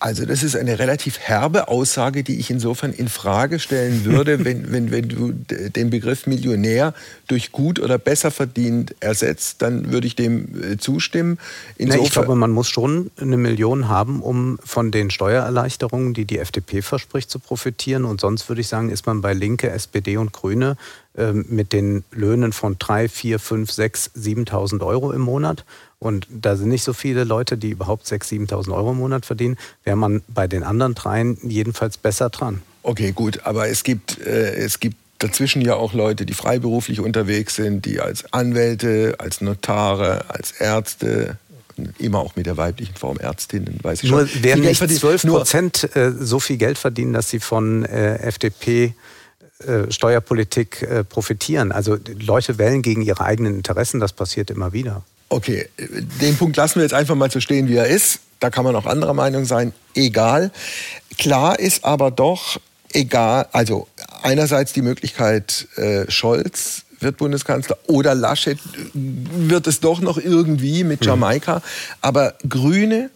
also 0.02 0.24
das 0.24 0.42
ist 0.42 0.56
eine 0.56 0.78
relativ 0.78 1.18
herbe 1.18 1.68
Aussage, 1.68 2.24
die 2.24 2.40
ich 2.40 2.50
insofern 2.50 2.94
in 2.94 3.10
Frage 3.10 3.58
stellen 3.58 4.06
würde, 4.06 4.44
wenn, 4.46 4.72
wenn, 4.72 4.90
wenn 4.90 5.08
du 5.10 5.32
den 5.32 5.90
Begriff 5.90 6.26
Millionär 6.26 6.94
durch 7.28 7.52
gut 7.52 7.78
oder 7.78 7.98
besser 7.98 8.30
verdient 8.30 8.94
ersetzt, 9.00 9.60
dann 9.60 9.92
würde 9.92 10.06
ich 10.06 10.16
dem 10.16 10.72
äh, 10.72 10.78
zustimmen. 10.78 11.38
Nee, 11.78 11.98
ich 12.02 12.12
glaube, 12.12 12.34
man 12.34 12.50
muss 12.50 12.70
schon 12.70 13.10
eine 13.20 13.36
Million 13.36 13.88
haben, 13.88 14.22
um 14.22 14.58
von 14.64 14.90
den 14.90 15.10
Steuererleichterungen, 15.10 16.14
die 16.14 16.24
die 16.24 16.38
FDP 16.38 16.80
verspricht, 16.80 17.30
zu 17.30 17.38
profitieren. 17.38 18.06
Und 18.06 18.22
sonst 18.22 18.48
würde 18.48 18.62
ich 18.62 18.68
sagen, 18.68 18.88
ist 18.88 19.04
man 19.04 19.20
bei 19.20 19.34
Linke, 19.34 19.68
SPD 19.68 20.16
und 20.16 20.32
Grüne 20.32 20.78
mit 21.14 21.72
den 21.72 22.04
Löhnen 22.12 22.52
von 22.52 22.76
3, 22.78 23.08
4, 23.08 23.38
5, 23.38 23.70
6, 23.70 24.10
7.000 24.16 24.84
Euro 24.86 25.12
im 25.12 25.22
Monat. 25.22 25.64
Und 25.98 26.26
da 26.30 26.56
sind 26.56 26.68
nicht 26.68 26.84
so 26.84 26.92
viele 26.92 27.24
Leute, 27.24 27.58
die 27.58 27.70
überhaupt 27.70 28.06
6.000, 28.06 28.48
7.000 28.48 28.74
Euro 28.74 28.92
im 28.92 28.98
Monat 28.98 29.26
verdienen. 29.26 29.58
Wäre 29.84 29.96
man 29.96 30.22
bei 30.28 30.46
den 30.46 30.62
anderen 30.62 30.94
dreien 30.94 31.36
jedenfalls 31.42 31.98
besser 31.98 32.30
dran. 32.30 32.62
Okay, 32.82 33.12
gut. 33.12 33.40
Aber 33.44 33.68
es 33.68 33.82
gibt, 33.82 34.18
äh, 34.24 34.54
es 34.54 34.80
gibt 34.80 34.96
dazwischen 35.18 35.62
ja 35.62 35.74
auch 35.74 35.92
Leute, 35.92 36.24
die 36.24 36.32
freiberuflich 36.32 37.00
unterwegs 37.00 37.56
sind, 37.56 37.84
die 37.84 38.00
als 38.00 38.32
Anwälte, 38.32 39.16
als 39.18 39.40
Notare, 39.40 40.30
als 40.30 40.52
Ärzte, 40.52 41.36
immer 41.98 42.18
auch 42.18 42.36
mit 42.36 42.46
der 42.46 42.56
weiblichen 42.56 42.94
Form 42.94 43.18
Ärztinnen, 43.18 43.78
weiß 43.82 44.02
ich 44.02 44.10
Nur 44.10 44.26
schon. 44.26 44.42
werden 44.42 44.64
nicht 44.64 44.80
12 44.80 45.22
Prozent 45.22 45.96
äh, 45.96 46.12
so 46.12 46.40
viel 46.40 46.56
Geld 46.56 46.78
verdienen, 46.78 47.12
dass 47.12 47.30
sie 47.30 47.40
von 47.40 47.84
äh, 47.84 48.16
FDP 48.18 48.94
äh, 49.66 49.90
Steuerpolitik 49.90 50.82
äh, 50.82 51.04
profitieren. 51.04 51.72
Also 51.72 51.98
Leute 52.18 52.58
wählen 52.58 52.82
gegen 52.82 53.02
ihre 53.02 53.24
eigenen 53.24 53.56
Interessen, 53.56 54.00
das 54.00 54.12
passiert 54.12 54.50
immer 54.50 54.72
wieder. 54.72 55.02
Okay, 55.28 55.68
den 56.20 56.36
Punkt 56.36 56.56
lassen 56.56 56.76
wir 56.76 56.82
jetzt 56.82 56.94
einfach 56.94 57.14
mal 57.14 57.30
so 57.30 57.40
stehen, 57.40 57.68
wie 57.68 57.76
er 57.76 57.86
ist. 57.86 58.20
Da 58.40 58.50
kann 58.50 58.64
man 58.64 58.74
auch 58.74 58.86
anderer 58.86 59.14
Meinung 59.14 59.44
sein. 59.44 59.72
Egal. 59.94 60.50
Klar 61.18 61.58
ist 61.58 61.84
aber 61.84 62.10
doch, 62.10 62.58
egal, 62.92 63.46
also 63.52 63.86
einerseits 64.22 64.72
die 64.72 64.82
Möglichkeit, 64.82 65.68
äh, 65.76 66.10
Scholz 66.10 66.82
wird 67.00 67.16
Bundeskanzler 67.16 67.78
oder 67.86 68.14
Laschet 68.14 68.58
wird 68.94 69.66
es 69.66 69.80
doch 69.80 70.00
noch 70.00 70.18
irgendwie 70.18 70.84
mit 70.84 71.00
mhm. 71.00 71.06
Jamaika. 71.06 71.62
Aber 72.00 72.34
Grüne 72.48 73.10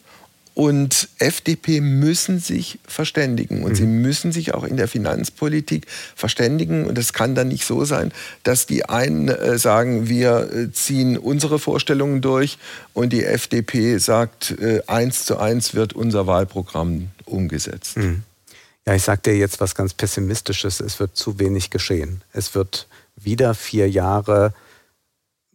und 0.54 1.08
FDP 1.18 1.80
müssen 1.80 2.38
sich 2.38 2.78
verständigen 2.86 3.64
und 3.64 3.72
mhm. 3.72 3.76
sie 3.76 3.86
müssen 3.86 4.30
sich 4.30 4.54
auch 4.54 4.62
in 4.62 4.76
der 4.76 4.86
Finanzpolitik 4.86 5.86
verständigen. 6.14 6.86
Und 6.86 6.96
es 6.96 7.12
kann 7.12 7.34
dann 7.34 7.48
nicht 7.48 7.64
so 7.64 7.84
sein, 7.84 8.12
dass 8.44 8.66
die 8.66 8.88
einen 8.88 9.28
äh, 9.28 9.58
sagen, 9.58 10.08
wir 10.08 10.50
äh, 10.52 10.72
ziehen 10.72 11.18
unsere 11.18 11.58
Vorstellungen 11.58 12.20
durch 12.20 12.58
und 12.92 13.12
die 13.12 13.24
FDP 13.24 13.98
sagt, 13.98 14.52
äh, 14.52 14.82
eins 14.86 15.26
zu 15.26 15.38
eins 15.38 15.74
wird 15.74 15.92
unser 15.92 16.28
Wahlprogramm 16.28 17.08
umgesetzt. 17.24 17.96
Mhm. 17.96 18.22
Ja, 18.86 18.94
ich 18.94 19.02
sage 19.02 19.22
dir 19.22 19.36
jetzt 19.36 19.60
was 19.60 19.74
ganz 19.74 19.92
Pessimistisches. 19.94 20.80
Es 20.80 21.00
wird 21.00 21.16
zu 21.16 21.40
wenig 21.40 21.70
geschehen. 21.70 22.22
Es 22.32 22.54
wird 22.54 22.86
wieder 23.16 23.54
vier 23.54 23.88
Jahre 23.90 24.54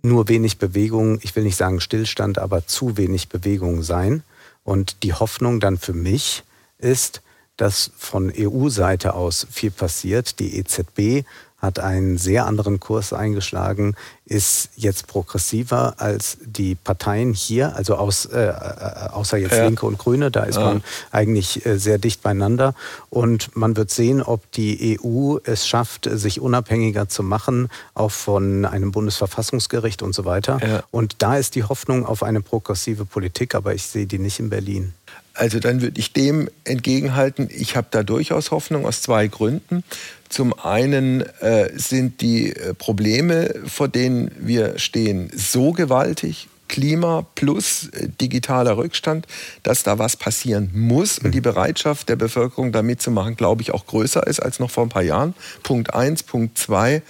nur 0.02 0.28
wenig 0.30 0.58
Bewegung, 0.58 1.20
ich 1.22 1.36
will 1.36 1.44
nicht 1.44 1.58
sagen 1.58 1.82
Stillstand, 1.82 2.40
aber 2.40 2.66
zu 2.66 2.98
wenig 2.98 3.30
Bewegung 3.30 3.84
sein. 3.84 4.24
Und 4.63 5.04
die 5.04 5.13
Hoffnung 5.13 5.60
dann 5.60 5.78
für 5.78 5.93
mich 5.93 6.43
ist, 6.78 7.22
dass 7.60 7.91
von 7.98 8.32
EU-Seite 8.36 9.13
aus 9.13 9.45
viel 9.52 9.72
passiert. 9.72 10.39
Die 10.39 10.58
EZB 10.58 11.26
hat 11.58 11.78
einen 11.80 12.17
sehr 12.17 12.45
anderen 12.45 12.80
Kurs 12.80 13.12
eingeschlagen, 13.12 13.95
ist 14.26 14.69
jetzt 14.78 15.08
progressiver 15.08 15.95
als 15.98 16.38
die 16.41 16.76
Parteien 16.76 17.34
hier, 17.34 17.76
also 17.76 17.95
aus, 17.95 18.26
äh, 18.26 18.48
äh, 18.48 19.10
außer 19.12 19.38
jetzt 19.38 19.56
ja. 19.56 19.65
Linke 19.65 19.86
und 19.86 19.98
Grüne, 19.98 20.32
da 20.32 20.43
ist 20.43 20.56
ja. 20.56 20.63
man 20.63 20.84
eigentlich 21.12 21.65
äh, 21.65 21.78
sehr 21.78 21.98
dicht 21.98 22.22
beieinander. 22.22 22.76
Und 23.10 23.56
man 23.58 23.76
wird 23.76 23.91
sehen, 23.91 24.22
ob 24.22 24.50
die 24.54 25.00
EU 25.02 25.38
es 25.43 25.67
schafft, 25.67 26.10
sich 26.10 26.39
unabhängiger 26.39 27.10
zu 27.10 27.24
machen, 27.24 27.67
auch 27.93 28.12
von 28.12 28.63
einem 28.65 28.91
Bundesverfassungsgericht 28.91 30.02
und 30.02 30.15
so 30.15 30.24
weiter. 30.24 30.60
Ja. 30.65 30.84
Und 30.91 31.15
da 31.19 31.36
ist 31.36 31.56
die 31.56 31.63
Hoffnung 31.65 32.06
auf 32.06 32.24
eine 32.24 32.39
progressive 32.39 33.04
Politik, 33.04 33.54
aber 33.54 33.74
ich 33.74 33.84
sehe 33.84 34.06
die 34.06 34.19
nicht 34.19 34.39
in 34.39 34.50
Berlin. 34.50 34.93
Also 35.39 35.60
dann 35.60 35.82
würde 35.82 35.97
ich 35.97 36.12
dem 36.12 36.49
entgegenhalten, 36.65 37.47
ich 37.49 37.78
habe 37.78 37.88
da 37.91 38.04
durchaus 38.04 38.52
Hoffnung 38.52 38.86
aus 38.86 39.02
zwei 39.02 39.28
Gründen. 39.28 39.86
Zum 40.28 40.54
einen 40.54 41.21
äh, 41.39 41.69
sind 41.73 42.19
die 42.19 42.54
äh, 42.54 42.73
Probleme, 42.73 43.54
vor 43.65 43.88
denen 43.88 44.32
wir 44.38 44.78
stehen, 44.80 45.32
so 45.34 45.71
gewaltig, 45.71 46.49
Klima 46.67 47.25
plus 47.36 47.88
äh, 47.93 48.10
digitaler 48.19 48.75
Rückstand, 48.75 49.28
dass 49.63 49.84
da 49.84 49.97
was 49.97 50.17
passieren 50.17 50.71
muss 50.73 51.19
und 51.19 51.32
die 51.32 51.39
Bereitschaft 51.39 52.10
der 52.10 52.17
Bevölkerung 52.17 52.73
da 52.73 52.82
mitzumachen, 52.82 53.38
glaube 53.38 53.62
ich, 53.62 53.73
auch 53.73 53.86
größer 53.86 54.28
ist 54.28 54.41
als 54.41 54.60
noch 54.60 54.69
vor 54.69 54.84
ein 54.84 54.89
paar 54.89 55.04
Jahren. 55.04 55.34
Punkt 55.63 55.93
eins, 55.93 56.21
Punkt 56.21 56.58
zwei. 56.58 57.02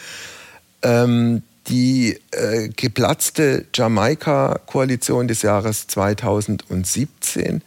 Ähm, 0.83 1.41
die 1.67 2.19
äh, 2.29 2.69
geplatzte 2.69 3.65
Jamaika-Koalition 3.73 5.27
des 5.27 5.41
Jahres 5.41 5.87
2017 5.87 7.63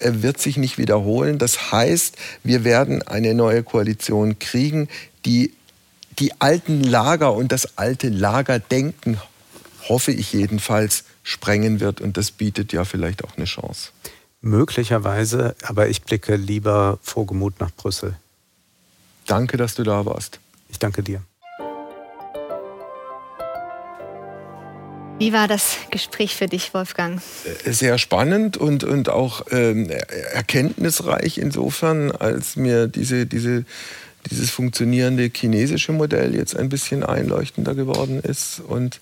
wird 0.00 0.40
sich 0.40 0.56
nicht 0.56 0.78
wiederholen. 0.78 1.38
Das 1.38 1.72
heißt, 1.72 2.16
wir 2.42 2.64
werden 2.64 3.02
eine 3.02 3.34
neue 3.34 3.62
Koalition 3.62 4.38
kriegen, 4.38 4.88
die 5.24 5.52
die 6.18 6.40
alten 6.40 6.82
Lager 6.82 7.34
und 7.34 7.50
das 7.50 7.76
alte 7.76 8.08
Lagerdenken, 8.08 9.18
hoffe 9.88 10.12
ich 10.12 10.32
jedenfalls, 10.32 11.04
sprengen 11.22 11.80
wird. 11.80 12.00
Und 12.00 12.16
das 12.16 12.30
bietet 12.30 12.72
ja 12.72 12.84
vielleicht 12.84 13.24
auch 13.24 13.36
eine 13.36 13.46
Chance. 13.46 13.90
Möglicherweise, 14.40 15.56
aber 15.62 15.88
ich 15.88 16.02
blicke 16.02 16.36
lieber 16.36 16.98
frohgemut 17.02 17.60
nach 17.60 17.70
Brüssel. 17.72 18.16
Danke, 19.26 19.56
dass 19.56 19.74
du 19.74 19.82
da 19.82 20.04
warst. 20.04 20.38
Ich 20.68 20.78
danke 20.78 21.02
dir. 21.02 21.22
Wie 25.18 25.32
war 25.32 25.46
das 25.46 25.76
Gespräch 25.90 26.34
für 26.34 26.48
dich, 26.48 26.74
Wolfgang? 26.74 27.20
Äh, 27.64 27.72
sehr 27.72 27.98
spannend 27.98 28.56
und, 28.56 28.82
und 28.82 29.08
auch 29.08 29.46
ähm, 29.52 29.88
erkenntnisreich 30.32 31.38
insofern, 31.38 32.10
als 32.10 32.56
mir 32.56 32.88
diese, 32.88 33.24
diese, 33.24 33.64
dieses 34.30 34.50
funktionierende 34.50 35.30
chinesische 35.34 35.92
Modell 35.92 36.34
jetzt 36.34 36.56
ein 36.56 36.68
bisschen 36.68 37.04
einleuchtender 37.04 37.76
geworden 37.76 38.20
ist. 38.20 38.60
Und 38.60 39.00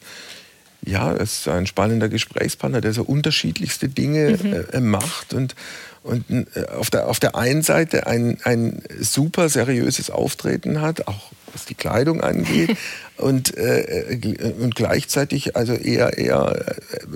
ja, 0.85 1.12
es 1.14 1.38
ist 1.38 1.48
ein 1.48 1.66
spannender 1.66 2.11
Gesprächspartner, 2.11 2.83
der 2.83 2.92
so 2.92 3.05
unterschiedlichste 3.05 3.88
Dinge 3.88 4.38
mhm. 4.42 4.64
äh, 4.70 4.81
macht 4.81 5.33
und, 5.33 5.55
und 6.03 6.25
äh, 6.31 6.66
auf, 6.77 6.90
der, 6.90 7.09
auf 7.09 7.20
der 7.20 7.37
einen 7.37 7.62
Seite 7.62 8.07
ein, 8.07 8.37
ein 8.44 8.83
super 9.01 9.48
seriöses 9.48 10.11
Auftreten 10.11 10.83
hat, 10.83 11.09
auch 11.09 11.31
was 11.53 11.65
die 11.65 11.75
Kleidung 11.75 12.21
angeht. 12.21 12.77
und, 13.17 13.57
äh, 13.57 14.19
und 14.59 14.75
gleichzeitig 14.75 15.57
also 15.57 15.75
eher, 15.75 16.19
eher 16.19 16.77
äh, 16.77 17.07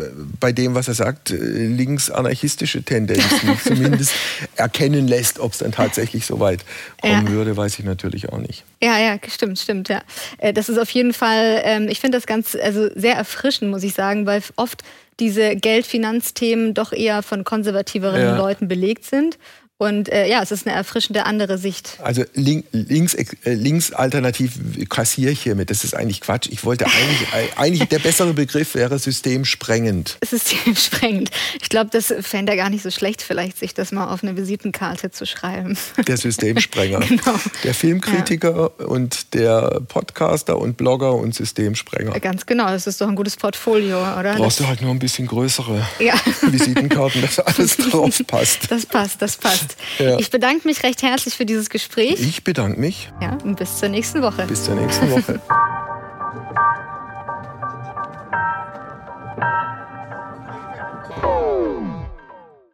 bei 0.40 0.53
dem, 0.53 0.75
was 0.75 0.88
er 0.88 0.94
sagt, 0.94 1.31
äh, 1.31 1.37
links-anarchistische 1.37 2.83
Tendenzen 2.83 3.59
zumindest 3.64 4.12
erkennen 4.57 5.09
lässt. 5.09 5.38
Ob 5.38 5.53
es 5.53 5.59
dann 5.59 5.72
tatsächlich 5.72 6.27
so 6.27 6.40
weit 6.40 6.64
kommen 7.01 7.27
ja. 7.27 7.33
würde, 7.33 7.57
weiß 7.57 7.79
ich 7.79 7.85
natürlich 7.85 8.29
auch 8.29 8.38
nicht. 8.38 8.64
Ja, 8.83 8.99
ja, 8.99 9.18
stimmt, 9.29 9.59
stimmt, 9.59 9.88
ja. 9.88 10.03
Äh, 10.38 10.53
das 10.53 10.68
ist 10.68 10.79
auf 10.79 10.90
jeden 10.90 11.12
Fall, 11.12 11.61
ähm, 11.64 11.88
ich 11.88 12.01
finde 12.01 12.18
das 12.18 12.27
ganz, 12.27 12.57
also 12.57 12.88
sehr 12.94 13.16
erfrischend, 13.16 13.70
muss 13.70 13.83
ich 13.83 13.94
sagen, 13.94 14.27
weil 14.27 14.42
oft 14.57 14.83
diese 15.18 15.57
Geld-Finanzthemen 15.57 16.75
doch 16.75 16.92
eher 16.92 17.22
von 17.22 17.44
konservativeren 17.44 18.20
ja. 18.20 18.37
Leuten 18.37 18.68
belegt 18.68 19.05
sind. 19.05 19.38
Und 19.78 20.08
äh, 20.10 20.26
ja, 20.26 20.42
es 20.42 20.52
ist 20.52 20.66
eine 20.66 20.74
erfrischende 20.74 21.26
andere 21.26 21.58
Sicht. 21.58 21.98
Also 22.02 22.24
link, 22.32 22.64
links, 22.72 23.12
äh, 23.12 23.26
links 23.44 23.92
alternativ 23.92 24.54
kassiere 24.88 25.32
ich 25.32 25.42
hiermit. 25.42 25.68
Das 25.68 25.84
ist 25.84 25.94
eigentlich 25.94 26.22
Quatsch. 26.22 26.48
Ich 26.50 26.64
wollte 26.64 26.86
eigentlich, 26.86 27.22
äh, 27.34 27.60
eigentlich 27.60 27.86
der 27.90 27.98
bessere 27.98 28.32
Begriff 28.32 28.74
wäre 28.74 28.98
systemsprengend. 28.98 30.16
Systemsprengend. 30.24 31.30
Ich 31.60 31.68
glaube, 31.68 31.90
das 31.92 32.14
fände 32.22 32.52
er 32.52 32.56
gar 32.56 32.70
nicht 32.70 32.82
so 32.82 32.90
schlecht, 32.90 33.20
vielleicht 33.20 33.58
sich 33.58 33.74
das 33.74 33.92
mal 33.92 34.08
auf 34.08 34.22
eine 34.22 34.34
Visitenkarte 34.34 35.10
zu 35.10 35.26
schreiben. 35.26 35.76
Der 36.06 36.16
Systemsprenger. 36.16 37.00
genau. 37.08 37.38
Der 37.62 37.74
Filmkritiker 37.74 38.72
ja. 38.78 38.86
und 38.86 39.34
der 39.34 39.82
Podcaster 39.88 40.58
und 40.58 40.78
Blogger 40.78 41.14
und 41.14 41.34
Systemsprenger. 41.34 42.18
Ganz 42.20 42.46
genau. 42.46 42.68
Das 42.68 42.86
ist 42.86 42.98
doch 43.02 43.08
ein 43.08 43.14
gutes 43.14 43.36
Portfolio, 43.36 43.98
oder? 43.98 44.36
Brauchst 44.36 44.58
du 44.60 44.66
halt 44.66 44.80
nur 44.80 44.92
ein 44.92 44.98
bisschen 44.98 45.26
größere 45.26 45.86
ja. 45.98 46.14
Visitenkarten, 46.40 47.20
dass 47.20 47.38
alles 47.40 47.76
drauf 47.76 48.22
passt. 48.26 48.70
Das 48.70 48.86
passt, 48.86 49.20
das 49.20 49.36
passt. 49.36 49.65
Ja. 49.98 50.18
Ich 50.18 50.31
bedanke 50.31 50.66
mich 50.66 50.83
recht 50.83 51.02
herzlich 51.02 51.35
für 51.35 51.46
dieses 51.46 51.70
Gespräch. 51.70 52.20
Ich 52.20 52.44
bedanke 52.44 52.79
mich. 52.79 53.11
Ja, 53.20 53.37
und 53.44 53.57
bis 53.57 53.79
zur 53.79 53.88
nächsten 53.88 54.22
Woche. 54.22 54.46
Bis 54.46 54.64
zur 54.64 54.74
nächsten 54.74 55.11
Woche. 55.11 55.40